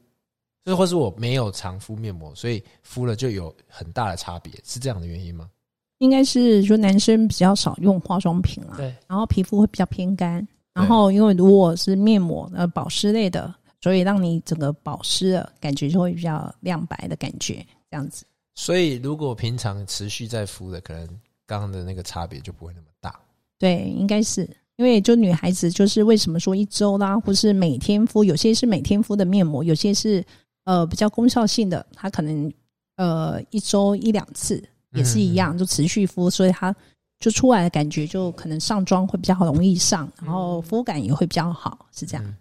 [0.65, 5.51] 就是或是我没有常敷面膜，所以敷了就有很大的差别，是这样的原因吗？
[5.99, 18.25] 应该是说男生比较少用化妆品啦，对，然后皮肤会比较偏干，然后因为如果是面膜呃保湿类的，所以让你整个保湿的，感觉就会比较亮白的感觉，这样子。
[18.55, 21.07] 所以如果平常持续在敷的，可能
[21.47, 23.19] 刚刚的那个差别就不会那么大。
[23.59, 30.25] 对，应该是因为就女孩子就是为什么说一周啦，或是每天敷，有些是每天敷的面膜，有些是
[30.65, 32.53] 呃比较功效性的，它可能
[32.97, 36.75] 呃一周一两次也是一样，就持续敷，所以它
[37.21, 42.25] 就出来的感觉就可能上妆会比较容易上，然后肤感也会比较好，是这样。
[42.25, 42.37] 嗯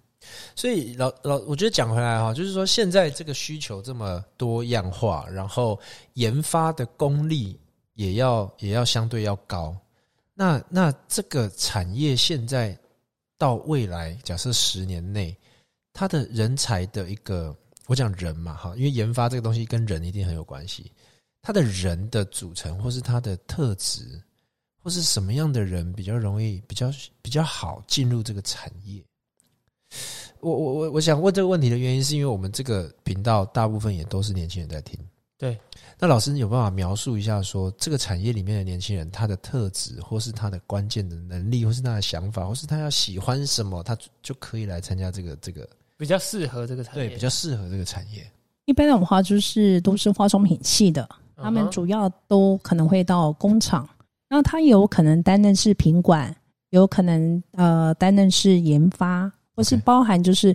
[0.54, 5.80] 所以老老，我觉得讲回来哈，就是说现在这个需求这么多样化，然后
[6.16, 7.58] 研发的功力
[7.94, 9.76] 也要也要相对要高。
[10.36, 12.78] 那那这个产业现在
[13.40, 15.36] 到未来，假设十年内，
[15.94, 17.56] 它的人才的一个，
[17.88, 20.92] 我讲人嘛哈，因为研发这个东西跟人一定很有关系。
[21.42, 24.22] 它的人的组成，或是它的特质，
[24.90, 29.00] 或是什么样的人比较容易、比较比较好进入这个产业？
[30.40, 35.00] 我我我我想问这个问题的原因，是因为我们这个频道大部分也都是年轻人在听。
[35.38, 35.56] 对，
[36.00, 48.28] 那老师你有办法描述一下说这个产业里面的年轻人他的特质，或是他的关键的能力，或是他的想法，或是他要喜欢什么，他就就可以来参加这个这个比较适合这个产业，对比较适合这个产业。
[48.66, 53.88] 一般的话就是都是化妆品系的，他们主要都可能会到工厂，
[54.30, 56.36] 那他有可能担任是品管，
[56.70, 60.50] 有可能呃担任是研发，或是包含就是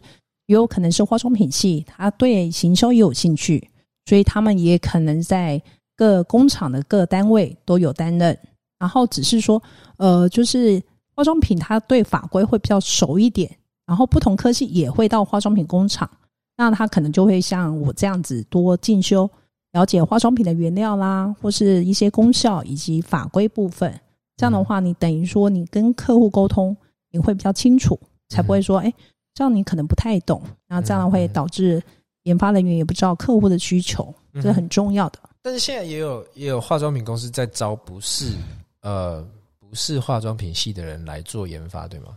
[0.46, 3.68] 也有可能是化妆品系，他对行销也有兴趣，
[4.06, 5.60] 所以他们也可能在
[5.96, 8.38] 各工厂的各单位都有担任，
[8.78, 9.62] 然后只是说
[9.96, 10.80] 呃就是
[11.14, 13.50] 化妆品他对法规会比较熟一点，
[13.86, 16.08] 然后不同科系也会到化妆品工厂。
[16.56, 19.28] 那他可能就会像我这样子多进修，
[19.74, 23.92] 了解化妆品的原料啦，或是一些功效以及法规部分。
[24.36, 26.74] 这样的话，你等于说你跟客户沟通，
[27.10, 28.92] 你会比较清楚，才不会说，哎、
[29.34, 31.82] 这样你可能不太懂，然后这样会导致
[32.22, 35.18] 研发人员也不知道客户的需求，这是很重要的。
[35.42, 38.32] 但是现在也有也有化妆品公司在招不是
[38.80, 39.26] 呃
[39.58, 42.16] 不是化妆品系的人来做研发，对吗？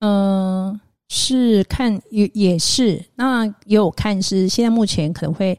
[0.00, 5.58] 嗯、是看也也是，那也有看是现在目前可能会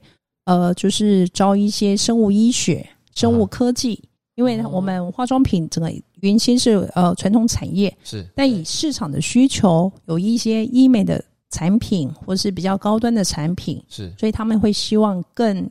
[0.50, 2.84] 呃，就是招一些生物医学、
[3.14, 15.70] 生物科技，因为哦我们化妆品整个原先是呃传统产业，是但以市场的需求，有一些医美的产品或是比较高端的产品，是所以他们会希望更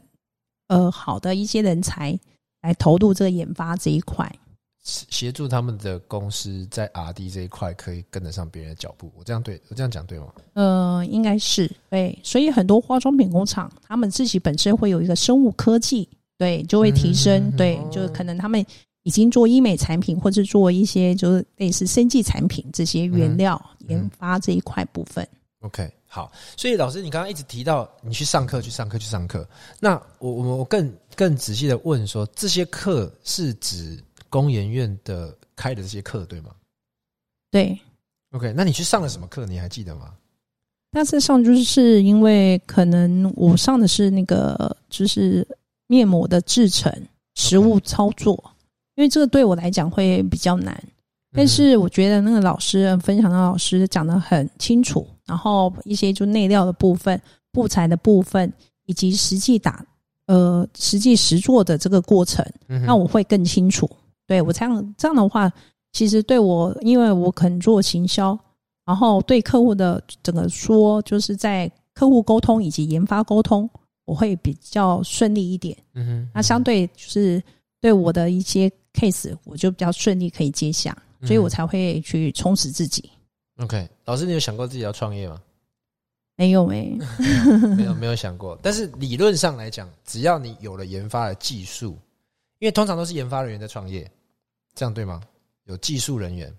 [0.69, 2.17] 呃好的一些人才
[2.62, 4.33] 来投入这个研发这一块。
[4.83, 9.12] 协助他们的公司在 R D 这一块可以跟得上别人的脚步。
[9.17, 10.27] 我这样对我这样讲对吗？
[10.55, 18.64] 呃，应该是对，所以很多化妆品工厂，他们自己本身会有一个生物科技，对，就会提升，嗯对，哦就是可能他们
[19.03, 25.27] 已经做医美产品，或者做一些就是类似生技产品这些原料嗯研发这一块部分。
[25.61, 29.47] OK，好，所以老师，你刚刚一直提到你去上课，去上课，去上课。
[29.81, 36.51] 那我我我更更仔细的问说，这些课是指工研院的开的这些课对吗
[37.51, 37.79] 对
[38.33, 39.47] ，？OK，那你去上了什么课？
[39.47, 40.12] 你还记得吗？
[40.91, 45.47] 大致上就是因为可能我上的是那个就是
[45.87, 46.93] 面膜的制成、
[47.35, 48.43] 实物操作，
[48.95, 50.83] 因为这个对我来讲会比较难。
[51.33, 57.21] 但是我觉得那个老师分享的老师讲的很清楚，然后一些就内料的部分、
[57.53, 58.51] 布材的部分，
[58.87, 59.85] 以及实际打
[60.27, 63.88] 呃实际实做的这个过程，那我会更清楚。
[64.29, 65.51] 对我这样这样的话，
[65.93, 68.38] 其实对我，因为我肯做行销，
[68.85, 73.69] 然后对客户的整个说，就是在客户沟通以及研发沟通，
[74.05, 75.77] 我会比较顺利一点。
[75.95, 77.43] 嗯哼，那相对就是
[77.81, 83.11] 对我的一些 case，我就比较顺利可以接下，所以我才会去充实自己。
[83.59, 83.88] OK。
[84.05, 85.41] 老师，你有想过自己要创业吗？
[86.37, 86.97] 没有诶、
[87.77, 88.57] 没有，没有想过。
[88.62, 91.99] 但是理论上来讲，只要你有了研发的技术，
[92.61, 94.09] 因为通常都是研发人员在创业，
[94.79, 95.21] 这样对吗？
[95.64, 96.55] 有技术人员，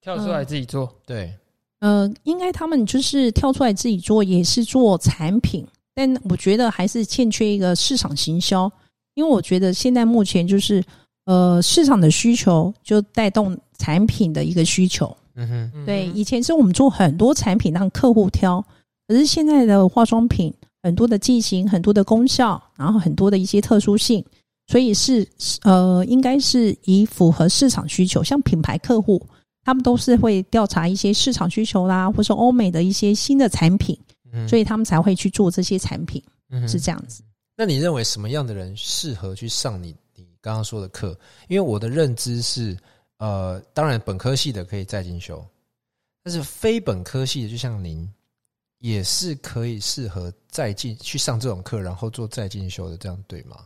[0.00, 1.36] 跳出来自己做，对，
[1.80, 5.66] 呃，应该他们就是跳出来自己做，也是做产品，
[5.96, 8.70] 但我觉得还是欠缺一个市场行销，
[9.14, 10.80] 因为我觉得现在目前就是
[11.24, 15.14] 呃市场的需求就带动产品的一个需求。
[15.34, 18.64] 嗯哼，嗯对，以前是我们做很多产品让客户挑，
[19.08, 24.24] 可是现在的化妆品很多的剂型、很多的功效，然后很多的一些特殊性，
[24.66, 25.26] 所以是
[25.62, 29.20] 呃，应该是以符合市场需求，像品牌客户，
[29.62, 33.98] 他们都是会调查一些市场需求啦，或是欧美的一些新的产品，
[34.32, 37.22] 嗯所以他们才会去做这些产品，嗯是这样子。
[37.56, 41.16] 那你认为什么样的人适合去上你你刚刚说的课？
[41.48, 42.76] 因为我的认知是，
[43.18, 45.44] 呃，当然本科系的可以再进修，
[46.22, 48.10] 但是非本科系的，就像您，
[48.78, 53.58] 也是可以适合再进去上这种课，然后做再进修的，这样对吗？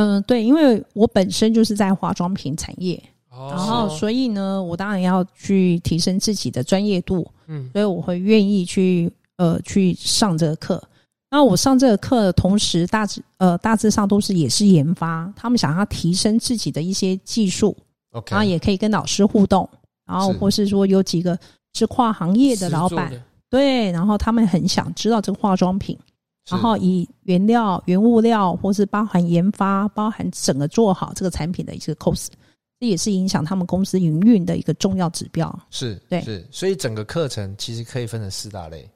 [0.00, 7.68] 嗯、对，因为我本身就是在化妆品产业，哦然后所以呢，我当然要去提升自己的专业度，嗯。
[7.72, 10.82] 所以我会愿意去呃去上这个课。
[11.30, 17.76] 那我上这个课的同时，大致呃大致上都是也是研发，他们想要提升自己的一些技术
[18.12, 19.68] ，OK，然后也可以跟老师互动，
[20.06, 21.38] 然后或是说有几个
[21.74, 23.12] 是跨行业的老板，
[23.50, 26.02] 对，然后他们很想知道这个化妆品，是
[26.48, 32.28] 然后以原料、原物料或是包含研发、包含整个做好这个产品的一个 cost，
[32.80, 35.52] 这也是影响他们公司营运的一个重要指标。
[35.70, 38.88] 是，对是，所以整个课程其实可以分成四大类：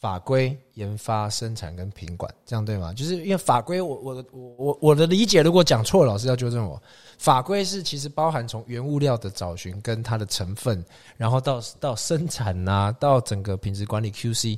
[0.00, 2.94] 法规、研发、生产跟品管，这样对吗？
[2.94, 6.80] 就是因为法规，我我的我我我的理解，如果讲错，老师要纠正我。
[7.18, 10.84] 法规是其实包含从原物料的找寻跟它的成分，
[11.16, 14.56] 然后到到生产呐、到整个品质管理 QC，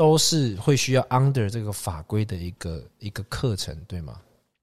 [0.00, 4.14] 都是会需要 under 这个法规的一个一个课程，对吗？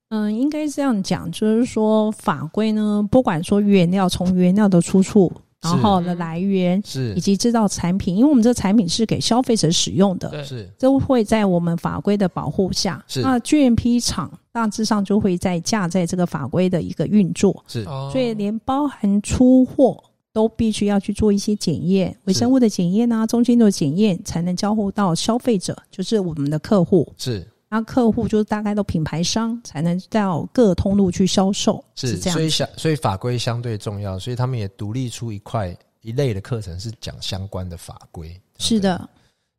[0.10, 7.14] 嗯，应该这样讲，就是说法规呢，不管说原料从原料的出处，然后的来源，是。
[7.14, 10.68] 以及制造产品，因为我们这个产品是给消费者使用的，是。
[10.80, 13.06] 都会在我们法规的保护下。
[13.08, 13.22] 是。
[13.22, 17.84] 那 GMP 厂大致上就会在架在这个法规的一个运作，是。
[17.84, 20.04] 哦所以连包含出货
[20.38, 27.12] 都必须要去做一些检验，微生物的检验啊，中间的检验，才能交互到消费者，就是我们的客户。
[27.18, 32.38] 是那客户就是大概都品牌商，才能到各通路去销售，是，这样。
[32.38, 38.40] 所以相所以法规相对重要，所以他们也独立出一块一类的课程是讲相关的法规。
[38.60, 39.10] 是的，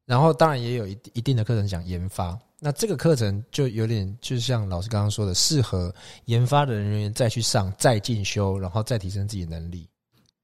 [0.06, 5.92] 然后当然也有一一定的课程讲研发，那这个课程就有点就像老师刚刚说的，适合
[6.26, 9.88] 研发的人员再去上、再进修，然后再提升自己的能力。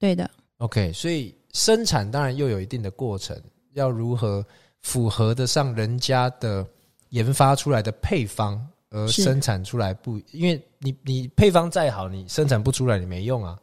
[0.05, 3.35] 对的，OK，所以生产当然又有一定的过程，
[3.73, 4.45] 要如何
[4.83, 6.63] 符合得上人家的
[7.09, 13.59] 研发出来的配方，而生产出来不，因为你你配方再好，你生产不出来，你没用啊。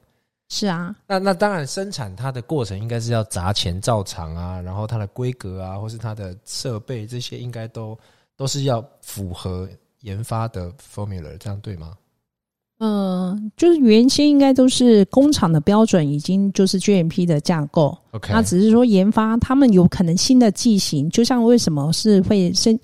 [0.49, 7.95] 是啊，那那当然，生产它的过程应该是要砸钱造厂啊，然后它的规格啊，或是它的设备这些，应该都
[8.35, 11.95] 都是要符合研发的 formula，这样对吗？
[12.83, 17.95] 嗯、就是原先应该都是工厂的标准，已经就是 GMP 的架构。
[18.09, 22.77] OK，那只是说研发，他们有可能新的剂型，就像为什么是会生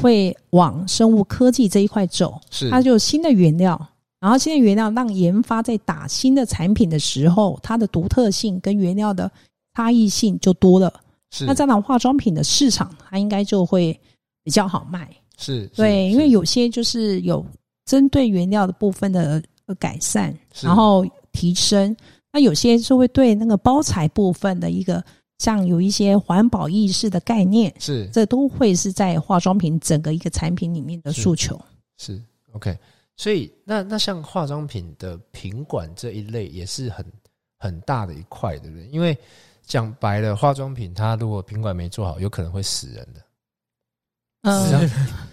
[0.00, 3.88] 会往生物科技这一块走，是它就有新的原料，
[4.20, 9.28] 然后新的原料让研发在打新的产品的时候，它的独特性跟原料的
[9.74, 10.92] 差异性就多了。
[11.32, 13.98] 是那这样化妆品的市场，它应该就会
[14.44, 15.08] 比较好卖。
[15.36, 17.44] 是，对，因为有些就是有
[17.84, 21.96] 针对原料的部分的呃改善，然后提升。
[22.32, 25.04] 那有些是会对那个包材部分的一个，
[25.38, 31.60] 像有一些环保意识的概念，是这都会是在化妆品整个一个产品里面的是诉求。
[31.98, 32.22] 是
[32.52, 32.78] OK，
[33.16, 37.04] 所以那那像化妆品的品管这一类也是很
[37.58, 38.86] 很大的一块，对不对？
[38.86, 39.18] 因为
[39.64, 43.20] 讲白了，化妆品它如果品管没做好，有可能会死人的。
[44.42, 44.90] 嗯、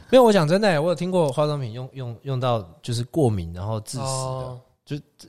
[0.12, 4.60] 没有，我讲真的，我有听过化妆品用用用到就是过敏，然后致死的，哦，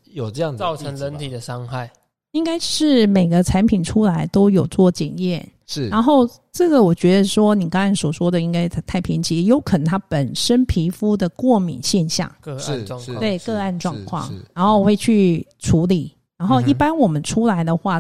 [0.05, 1.91] 有这样的造成人体的伤害。
[2.33, 5.89] 应该是每个产品出来都有做检验，是。
[5.89, 14.31] 然后这个我觉得说你刚才所说的应该太太偏激，有可能它本身皮肤的过敏现象，个案状况，对是个案状况。
[14.53, 16.15] 然后我会去处理。
[16.37, 17.99] 然后一般我们出来的话，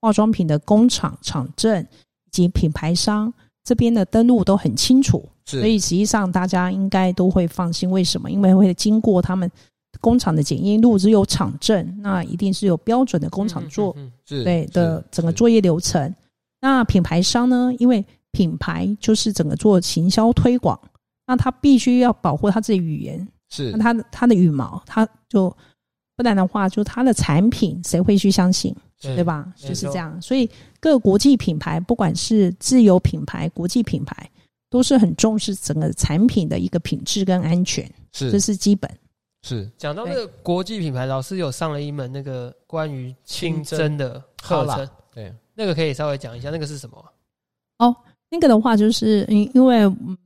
[0.00, 1.80] 化妆品的工厂厂证
[2.26, 7.90] 以及品牌商这边的登录都很清楚，是，所以实际上大家应该都会放心。
[7.90, 8.30] 为什么？
[8.30, 9.50] 因为会经过他们
[10.00, 13.96] 工厂的检验，如果是有厂证，那一定是有标准的工厂做
[14.26, 16.14] 对的整个作业流程。
[16.60, 17.72] 那品牌商呢？
[17.78, 20.78] 因为品牌就是整个做行销推广，
[21.26, 25.48] 那他必须要保护他自己语言，是那他的他的羽毛，他就
[26.16, 29.50] 不然的话，就他的产品谁会去相信，对对吧？
[29.62, 30.20] 没就是这样。
[30.20, 30.48] 所以
[30.80, 34.28] 各国际品牌，不管是自有品牌、国际品牌，
[34.70, 38.30] 都是很重视整个产品的一个品质跟安全，是。
[38.30, 38.90] 这是基本。
[39.42, 39.70] 是。
[39.78, 45.32] 讲到那个国际品牌，老师有上了一门那个关于清真的课程，对。
[45.54, 47.04] 那个可以稍微讲一下，那个是什么？
[47.78, 47.96] 哦？
[48.30, 50.16] 那个的话，就是因因为嗯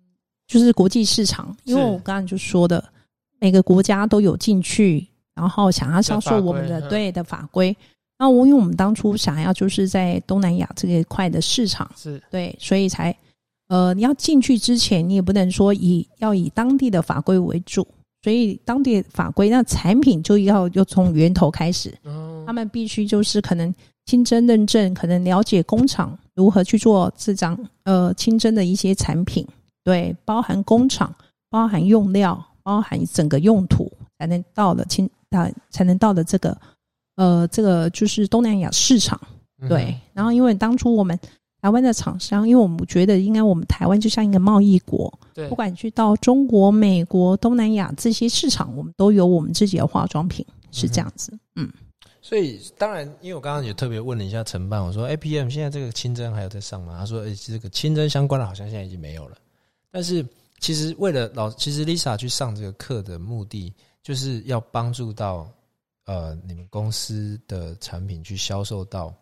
[0.48, 2.84] 就是国际市场，因为我刚刚就说的，
[3.38, 7.74] 每个国家都有进去，然后想要销售我们的对的法规。
[8.18, 12.20] 那我因为我们当初想要就是在东南亚这一块的市场，是。
[12.30, 13.16] 对，所以才
[13.72, 17.88] 呃，你要进去之前，你也不能说以要以当地的法规为主，
[18.22, 22.44] 所以当地的法规那产品就要要从源头开始，哦。
[22.46, 29.46] 他们必须就是可能清真认证，可能了解工厂如何去做这张呃清真的一些产品，
[29.82, 31.10] 对，包含工厂、
[31.48, 36.54] 包含用料、包含整个用途，才能到了清啊，才能到了这个
[37.16, 39.18] 呃这个就是东南亚市场。
[39.62, 39.68] 嗯。
[39.70, 41.18] 对，然后因为当初我们
[41.62, 51.32] 台湾的厂商，因为我们觉得应该我们台湾就像一个贸易国，对不，管你去到中国、美国、东南亚这些市场，我们都有我们自己的化妆品，是这样子。
[51.54, 51.72] 嗯，
[52.20, 56.96] 所以当然，因为我刚刚也特别问了一下承办，我说 A P M 现在这个清真还有在上吗？
[56.98, 59.36] 他说，诶、这个清真相关的好像现在已经没有了。
[59.92, 60.26] 但是
[60.58, 65.48] 其实为了老，其实 Lisa 去上这个课的目的，就是要帮助到
[66.06, 69.14] 呃你们公司的产品去销售到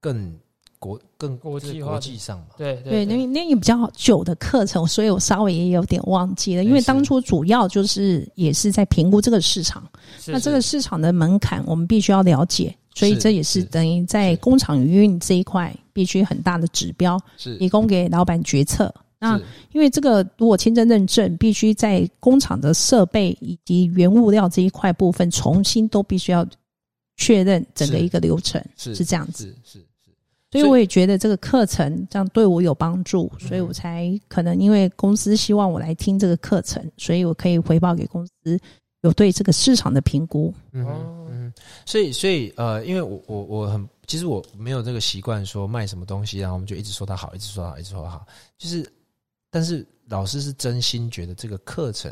[0.00, 0.34] 更
[0.78, 2.46] 国更就是国际化的国际上嘛。
[2.56, 9.82] 对对，那对，那也比较久的课程，所以我稍微也有点忘记了，因为当初主要就是也是在评估这个市场，
[10.26, 13.66] 那这个市场的门槛我们必须要了解，所以这也是是。
[13.66, 17.56] 等于在工厂营运这一块必须很大的指标，是。
[17.58, 18.94] 提供给老板决策。
[19.20, 19.36] 那
[19.72, 26.46] 因为这个如果签证认证，必须在工厂的设备以及原物料这一块部分重新都必须要
[27.16, 29.46] 确认整个一个流程，是是这样子。
[29.64, 29.86] 是是是
[30.50, 38.58] 所以我也觉得这个课程这样对我有帮助，嗯所以我才可能因为公司希望我来听这个课程，所以我可以回报给公司
[39.02, 40.54] 有对这个市场的评估。
[40.72, 41.52] 嗯，
[41.84, 48.26] 所以所以呃，因为我我我很其实我没有这个习惯说卖什么东西，然后我们就一直说它好，一直说它好，一直说它好。
[48.56, 48.90] 就是，
[49.50, 52.10] 但是老师是真心觉得这个课程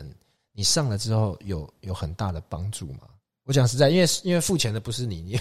[0.53, 3.09] 你上了之后有有很大的帮助吗？
[3.47, 5.39] 我讲实在，因为因为付钱的不是你，你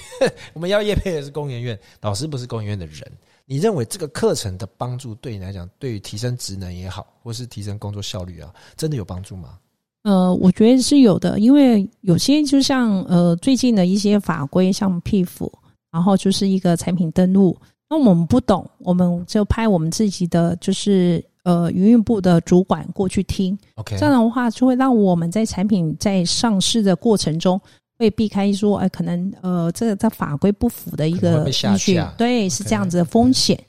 [0.54, 3.02] 我们要业配的是工研院，老师不是工研院的人。
[3.48, 9.58] 你认为这个课程的帮助对你来讲，对于提升职能也好，或是提升工作效率啊，真的有帮助吗？
[10.04, 15.52] 呃，我觉得是有的，因为有些就像呃最近的一些法规，像 PIF，
[15.92, 17.58] 然后就是一个产品登录，
[17.90, 27.60] 那我们不懂，我们就派我们自己的就是呃营运部的主管过去听，OK，这样的话就会让我们在产品在上市的过程中。
[27.98, 33.60] 会避开说，哎，可能呃，这个在法规不符的一个依据，对，是这样子的风险。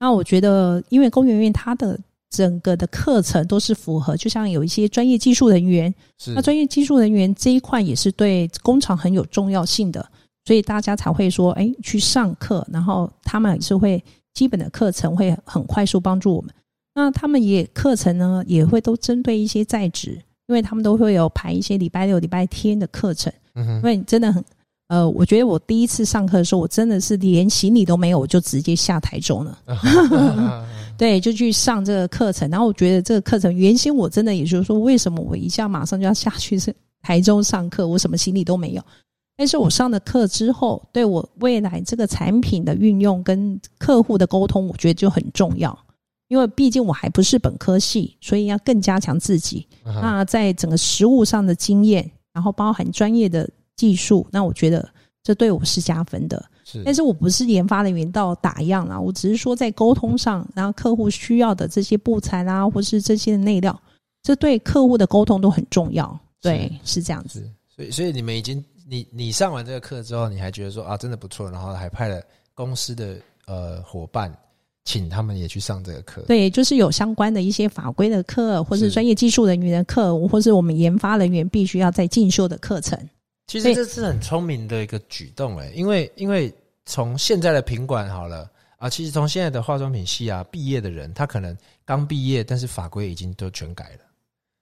[0.00, 1.98] 那我觉得，因为工研院它的
[2.30, 10.06] 整个的课程都是符合，就像有一些专业技术人员，是那专业技术人员这一块也是对工厂很有重要性的，
[10.44, 14.02] 所以大家才会说，哎，去上课，然后他们也是会
[14.34, 16.52] 基本的课程会很快速帮助我们。
[16.94, 23.32] 那他们也课程呢，也会都针对一些在职，因为他们都会有排一些礼拜六、礼拜天的课程。
[23.54, 24.44] 嗯哼，因为真的很，
[24.88, 29.58] 呃，我觉得我第一次上课的时候，我真的是连行李都没有，我就直接下台中了。
[30.96, 32.48] 对，就去上这个课程。
[32.50, 38.82] 然后我觉得这个课程原先我真的也就是说，为什么我一下马上就要下去是台中上课，我什么行李都没有。
[39.38, 45.78] 但是我上了课之后，对我未来这个产品的运用跟客户的沟通，我觉得就很重要。
[46.28, 49.66] 因为毕竟我还不是本科系，所以要更加强自己。
[49.84, 54.88] 那在整个实务上的经验，然后包含专业的技术，那我觉得
[55.22, 56.44] 这对我是加分的。
[56.64, 63.80] 是但是我不是研发人员到打样啊，我只是说在沟通上，然后客户需要的这些布材啦，或是这些内料，
[64.22, 66.18] 这对客户的沟通都很重要。
[66.42, 67.48] 对，是这样子。
[67.68, 72.20] 所以所以你们已经你你上完这个课之后，你还觉得说啊真的不错，然后还派了
[72.52, 73.16] 公司的
[73.46, 74.36] 呃伙伴，
[74.86, 76.22] 请他们也去上这个课。
[76.22, 82.98] 对，就是有相关的一些法规的课，或是是专业技术人员的课，或是我们研发人员必须要在进修的课程。
[83.48, 86.52] 其实这是很聪明的一个举动诶，因为因为
[86.86, 94.00] 从现在的品管好了啊，其实从现在的化妆品系啊毕业的人，他可能刚毕业，但是法规已经都全改了。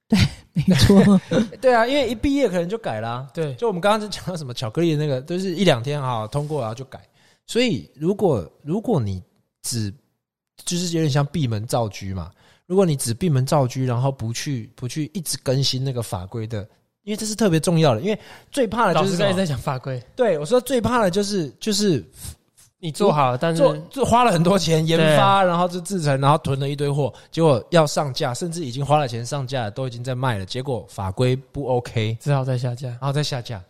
[0.07, 0.19] 对
[0.67, 1.21] 没错，
[1.61, 7.01] 对啊，因为一毕业可能就改啦、对，就我们刚刚就讲到什么巧克力的那个，都是一两天哈通过然后就改。
[7.47, 9.23] 所以如果如果你
[9.63, 9.93] 只
[10.65, 12.31] 就是有点像闭门造车嘛，
[12.67, 16.67] 如果你只闭门造车，然后不去不去一直更新那个法规的，
[17.03, 18.19] 因为这是特别重要的，因为
[18.51, 22.03] 最怕的就是刚才在讲法规，对我说最怕的就是就是
[22.79, 32.89] 你做好了，但是做做花了很多钱研发，然后就制成，然后囤了一堆货，结果要上架，甚至已经花了钱上架了，都已经在卖了，结果法规不 OK，只好再下架。
[32.89, 33.63] 然后再下架，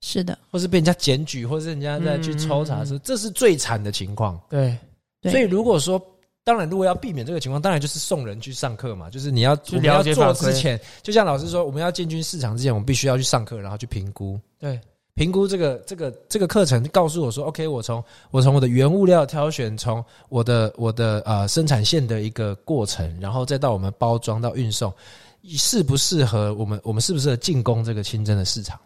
[0.00, 4.38] 是的，或是被人家检举，或是人家再去抽查，嗯是这是最惨的情况。
[4.50, 4.76] 对。
[5.22, 6.00] 所以如果说，
[6.46, 14.38] 当然如果要避免这个情况，当然就是送人去上课嘛，就是你要我们要做之前，就像老师说，我们要进军市场之前，我们必须要去上课，然后去评估。
[14.56, 14.80] 对，
[15.14, 24.94] 评估这个这个这个课程，告诉我说，OK，我从我从我的原物料挑选，从我的我的呃生产线的一个过程，然后再到我们包装到运送，
[25.48, 28.78] 适不适合我们我们适不适合进攻这个清真的市场？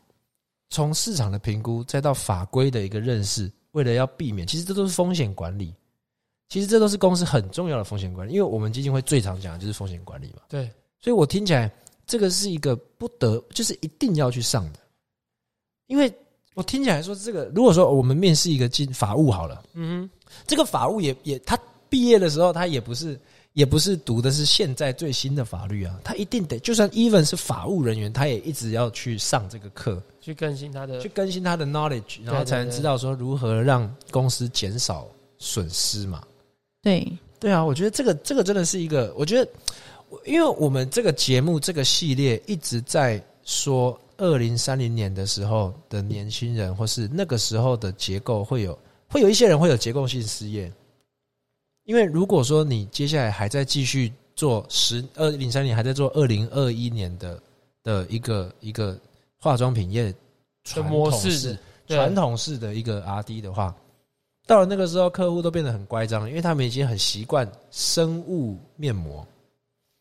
[0.70, 5.74] 从市场的评估，再到法规的一个认识，为了要避免，其实这都是风险管理。
[6.50, 10.42] 其实这都是公司很重要的风险管理，因为我们基金会最常讲的就是风险管理嘛。
[10.48, 10.68] 对，
[11.00, 11.70] 所以我听起来
[12.06, 14.80] 这个是一个不得，就是一定要去上的，
[15.86, 16.12] 因为
[16.54, 20.10] 我听起来说这个，如果说我们面试一个进法务好了，嗯
[20.44, 21.56] 这个法务也也他
[21.88, 23.16] 毕业的时候，他也不是
[23.52, 35.06] 也不是读的是现在最新的法律啊，他一定得就算 even 是法务人员，他也一直要去上这个课，去更新他的去更新他的 knowledge，然后才能知道说如何让公司减少
[35.38, 36.24] 损失嘛。
[36.82, 37.06] 对，
[37.38, 39.50] 对啊，我觉得这个这个真的是一个，我觉得，
[40.24, 48.78] 因为我们这个节目这个系列一直在说，二零三零年的时候的年轻人，或是那个时候的结构会有，
[49.08, 50.72] 会有一些人会有结构性失业。
[51.84, 57.42] 因为如果说你接下来还在继续做十二零三年，还在做二零二一年的
[57.82, 58.98] 的一个一个
[59.38, 60.14] 化妆品业
[60.64, 61.58] 传模统式
[61.88, 63.74] 传统式的一个 R D 的话，
[64.50, 69.24] 到了那个时候，客户都变得很乖张，因为他们已经很习惯生物面膜，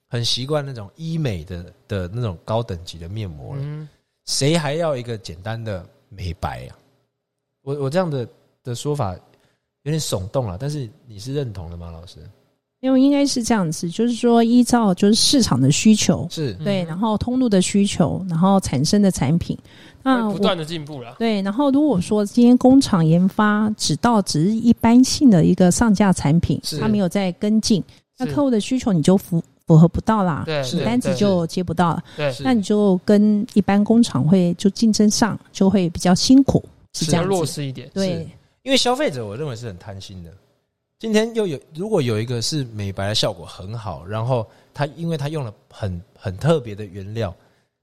[0.10, 3.62] 很习惯那种医美的的那种高等级的面膜了。
[3.64, 3.88] 嗯，
[4.26, 6.74] 谁还要一个简单的美白啊？
[7.62, 8.28] 我我这样的
[8.64, 9.14] 的说法
[9.84, 12.18] 有点耸动了，但是你是认同的吗，老师？
[12.82, 19.58] 因为应该是这样子，就是说依照就是市场的需求，是对，嗯然后通路的需求，然后产生的产品。
[20.02, 21.16] 那不断的进步了。
[21.20, 27.84] 对，然后如果说今天工厂研发只到只是一般性的一个上架产品是，它没有在跟进，
[28.18, 36.64] 那客户的需求你就符符合不到啦，对，单子就接不到了，对，那你就跟一般工厂会就竞争上就会比较辛苦，
[36.94, 37.30] 是是这样子。
[37.30, 37.90] 要弱势一点。
[37.94, 38.26] 对，
[38.64, 40.32] 因为消费者，我认为是很贪心的。
[41.00, 47.34] 今天又有如果有一个是美白的效果很好，然后它因为它用了很很特别的原料，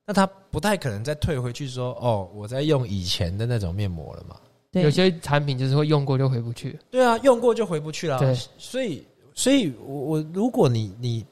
[0.05, 4.37] 那它不太可能再退回去说哦，我在用以前的那种面膜了嘛。
[4.71, 6.79] 对，有些产品就是会用过就回不去。
[6.91, 8.19] 对啊，用过就回不去了。
[8.19, 9.03] 对，所以
[9.35, 11.25] 所以我我如果你你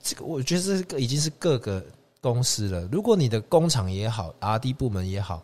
[0.00, 1.84] 这个，我觉得这个已经是各个
[2.20, 2.88] 公司了。
[2.92, 5.42] 如果你的工厂也好，R D 部门也好，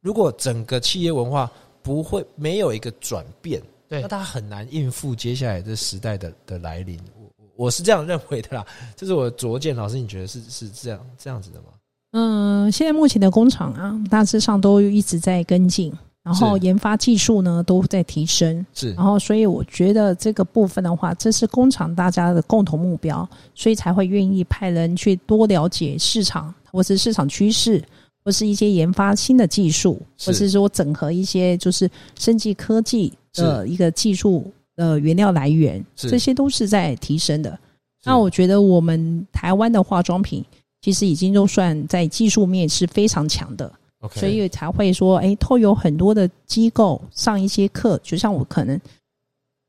[0.00, 1.50] 如果整个企业文化
[1.82, 6.98] 不会没有一个转变，对那他很难应付接下来这时代的的来临。
[7.16, 9.74] 我我我是这样认为的啦， 这是我拙见。
[9.74, 11.66] 老师，你觉得是是这样这样子的吗？
[12.12, 18.64] 嗯，现在目前的工厂啊，大致上都一直在跟进，然后研发技术呢都在提升。
[18.72, 27.82] 是然后，所以我觉得这个部分的话，这是工厂大家的共同目标，所以才会愿意派人去多了解市场，或是市场趋势，
[28.24, 37.58] 或是一些研发新的技术，或是说整合一些就是升级科技的一个技术的原料来源，这些都是在提升的。
[38.04, 40.44] 那我觉得我们台湾的化妆品
[40.82, 43.72] 其实已经就算在技术面是非常强的。
[44.14, 48.80] 所以才会说，哎，透有很多的机构上一些课，就像我可能，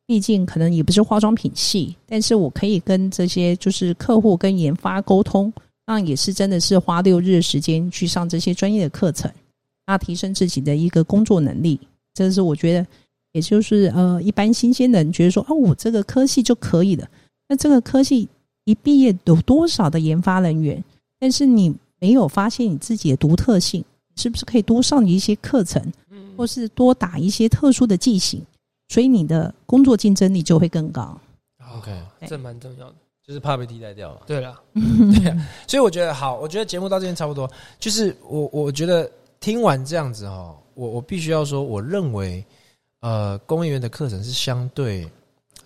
[0.05, 5.51] 毕竟可能也不是化妆品系，但是我可以跟这些就是客户跟研发沟通，
[5.87, 9.31] 那也是真的是花六日的时间去上这些专业的课程，
[9.87, 11.79] 那提升自己的一个工作能力，
[12.13, 12.85] 这是我觉得，
[13.39, 17.07] 也就是呃，一般新鲜人觉得说，哦，我这个科系就可以了，
[17.47, 18.27] 那这个科系
[18.65, 20.83] 一毕业有多少的研发人员，
[21.19, 23.83] 但是你没有发现你自己的独特性。
[24.15, 25.81] 是不是可以多上一些课程，
[26.11, 28.41] 嗯或是多打一些特殊的剂型，
[28.89, 31.17] 所以你的工作竞争力就会更高。
[31.77, 32.95] OK 哦这蛮重要的。
[33.25, 34.21] 就是怕被替代掉了。
[34.27, 35.33] 对了， 对
[35.65, 37.49] 所以我觉得好，我觉得节目到这边差不多。
[37.79, 39.09] 就是我我觉得
[39.39, 42.43] 听完这样子哈，我我必须要说，我认为
[43.01, 45.09] 呃，工业园的课程是相对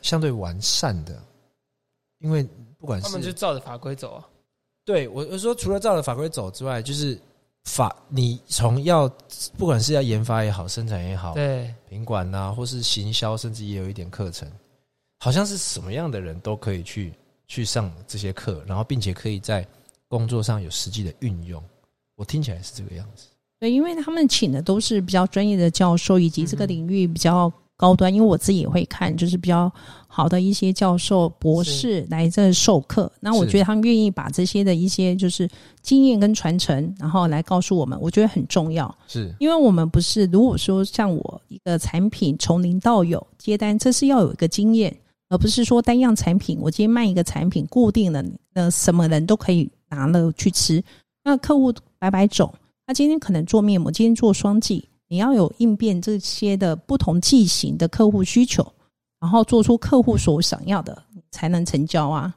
[0.01, 1.21] 相对完善的，
[2.19, 2.43] 因为
[2.77, 4.27] 不管是他们就照着法规走啊。
[4.85, 7.17] 对我我说，除了照着法规走之外，就是
[7.63, 9.07] 法你从要
[9.57, 14.51] 不管是要研发也好，生产也好，对，品管呐、或是行销，甚至也有一点课程，
[15.19, 17.13] 好像是什么样的人都可以去
[17.47, 19.65] 去上这些课，然后并且可以在
[20.07, 21.63] 工作上有实际的运用。
[22.15, 23.27] 我听起来是这个样子。
[23.63, 28.13] 对，因为他们请的都是比较专业的教授，以及这个领域比较高端。
[28.13, 29.71] 因为我自己也会看，就是比较
[30.05, 33.09] 好的一些教授、博士来这授课。
[33.21, 35.49] 那我觉得他们愿意把这些的一些就是
[35.81, 38.93] 经验跟传承，然后来告诉我们，我觉得很重要。
[39.07, 44.93] 是因为我们不是，如果说像我一个产品从零到有接单，这是要有一个经验，
[45.29, 50.83] 而不是说单样产品，我今天卖一个产品固定的，那，什么人都可以拿了去吃。
[51.23, 52.27] 那客户百百
[52.83, 58.65] 种，他今天可能做面膜，今天做双剂，你要有应变这些的不同剂型的客户需求，
[59.19, 62.33] 然后做出客户所想要的，才能成交啊。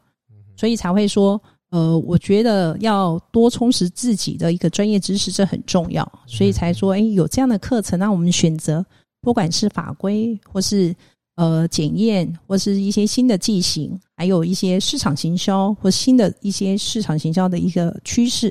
[0.56, 1.40] 所以才会说，
[1.70, 6.10] 呃，我觉得要多充实自己的一个专业知识，这很重要。
[6.26, 8.84] 所以才说，哎，有这样的课程，让我们选择，
[9.20, 10.96] 不管是法规或是
[11.34, 18.50] 呃检验，或是一些新的剂型，还有一些市场行销或新的一些市场行销的一个趋势，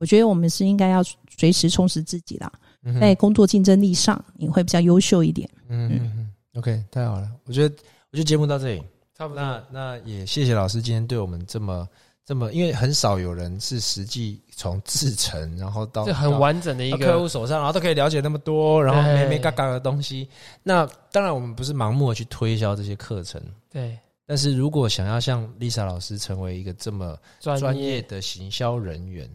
[0.00, 1.04] 我觉得我们是应该要
[1.36, 5.48] 随时充实自己啦，嗯在工作竞争力上，你会比较优秀一点。
[5.68, 7.30] 嗯嗯嗯，OK，太好了。
[7.44, 7.74] 我觉得
[8.10, 8.82] 我觉得节目到这里，
[9.16, 9.42] 差不多。
[9.42, 11.88] 那那也谢谢老师今天对我们这么
[12.24, 20.28] 这么，因为很少有人是实际从制成然后到这很完整的一个客户个，手上，然后都可以了解那么多，然后没没嘎嘎的东西。
[20.62, 29.28] 那当然，我们不是盲目的去推销这些课程，对，但是如果想要像 Lisa 老师成为一个这么专业的行销人员，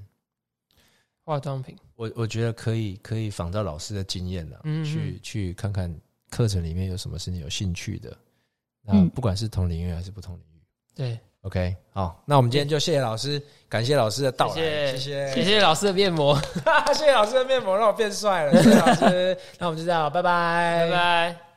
[1.24, 5.94] 化妆品，我我觉得可以可以仿照老师的经验了，嗯去去看看
[6.30, 8.18] 课程里面有什么是你有兴趣的。
[8.82, 9.10] 那嗯。
[9.10, 10.62] 不管是同领域还是不同领域。
[10.96, 16.40] 对，，OK，好，那我们今天就谢谢老师，感谢老师的到来，谢谢谢谢老师的面膜，
[16.96, 21.49] 谢谢老师的面膜让我变帅了，谢谢老师， 那我们就这样，拜拜，拜拜。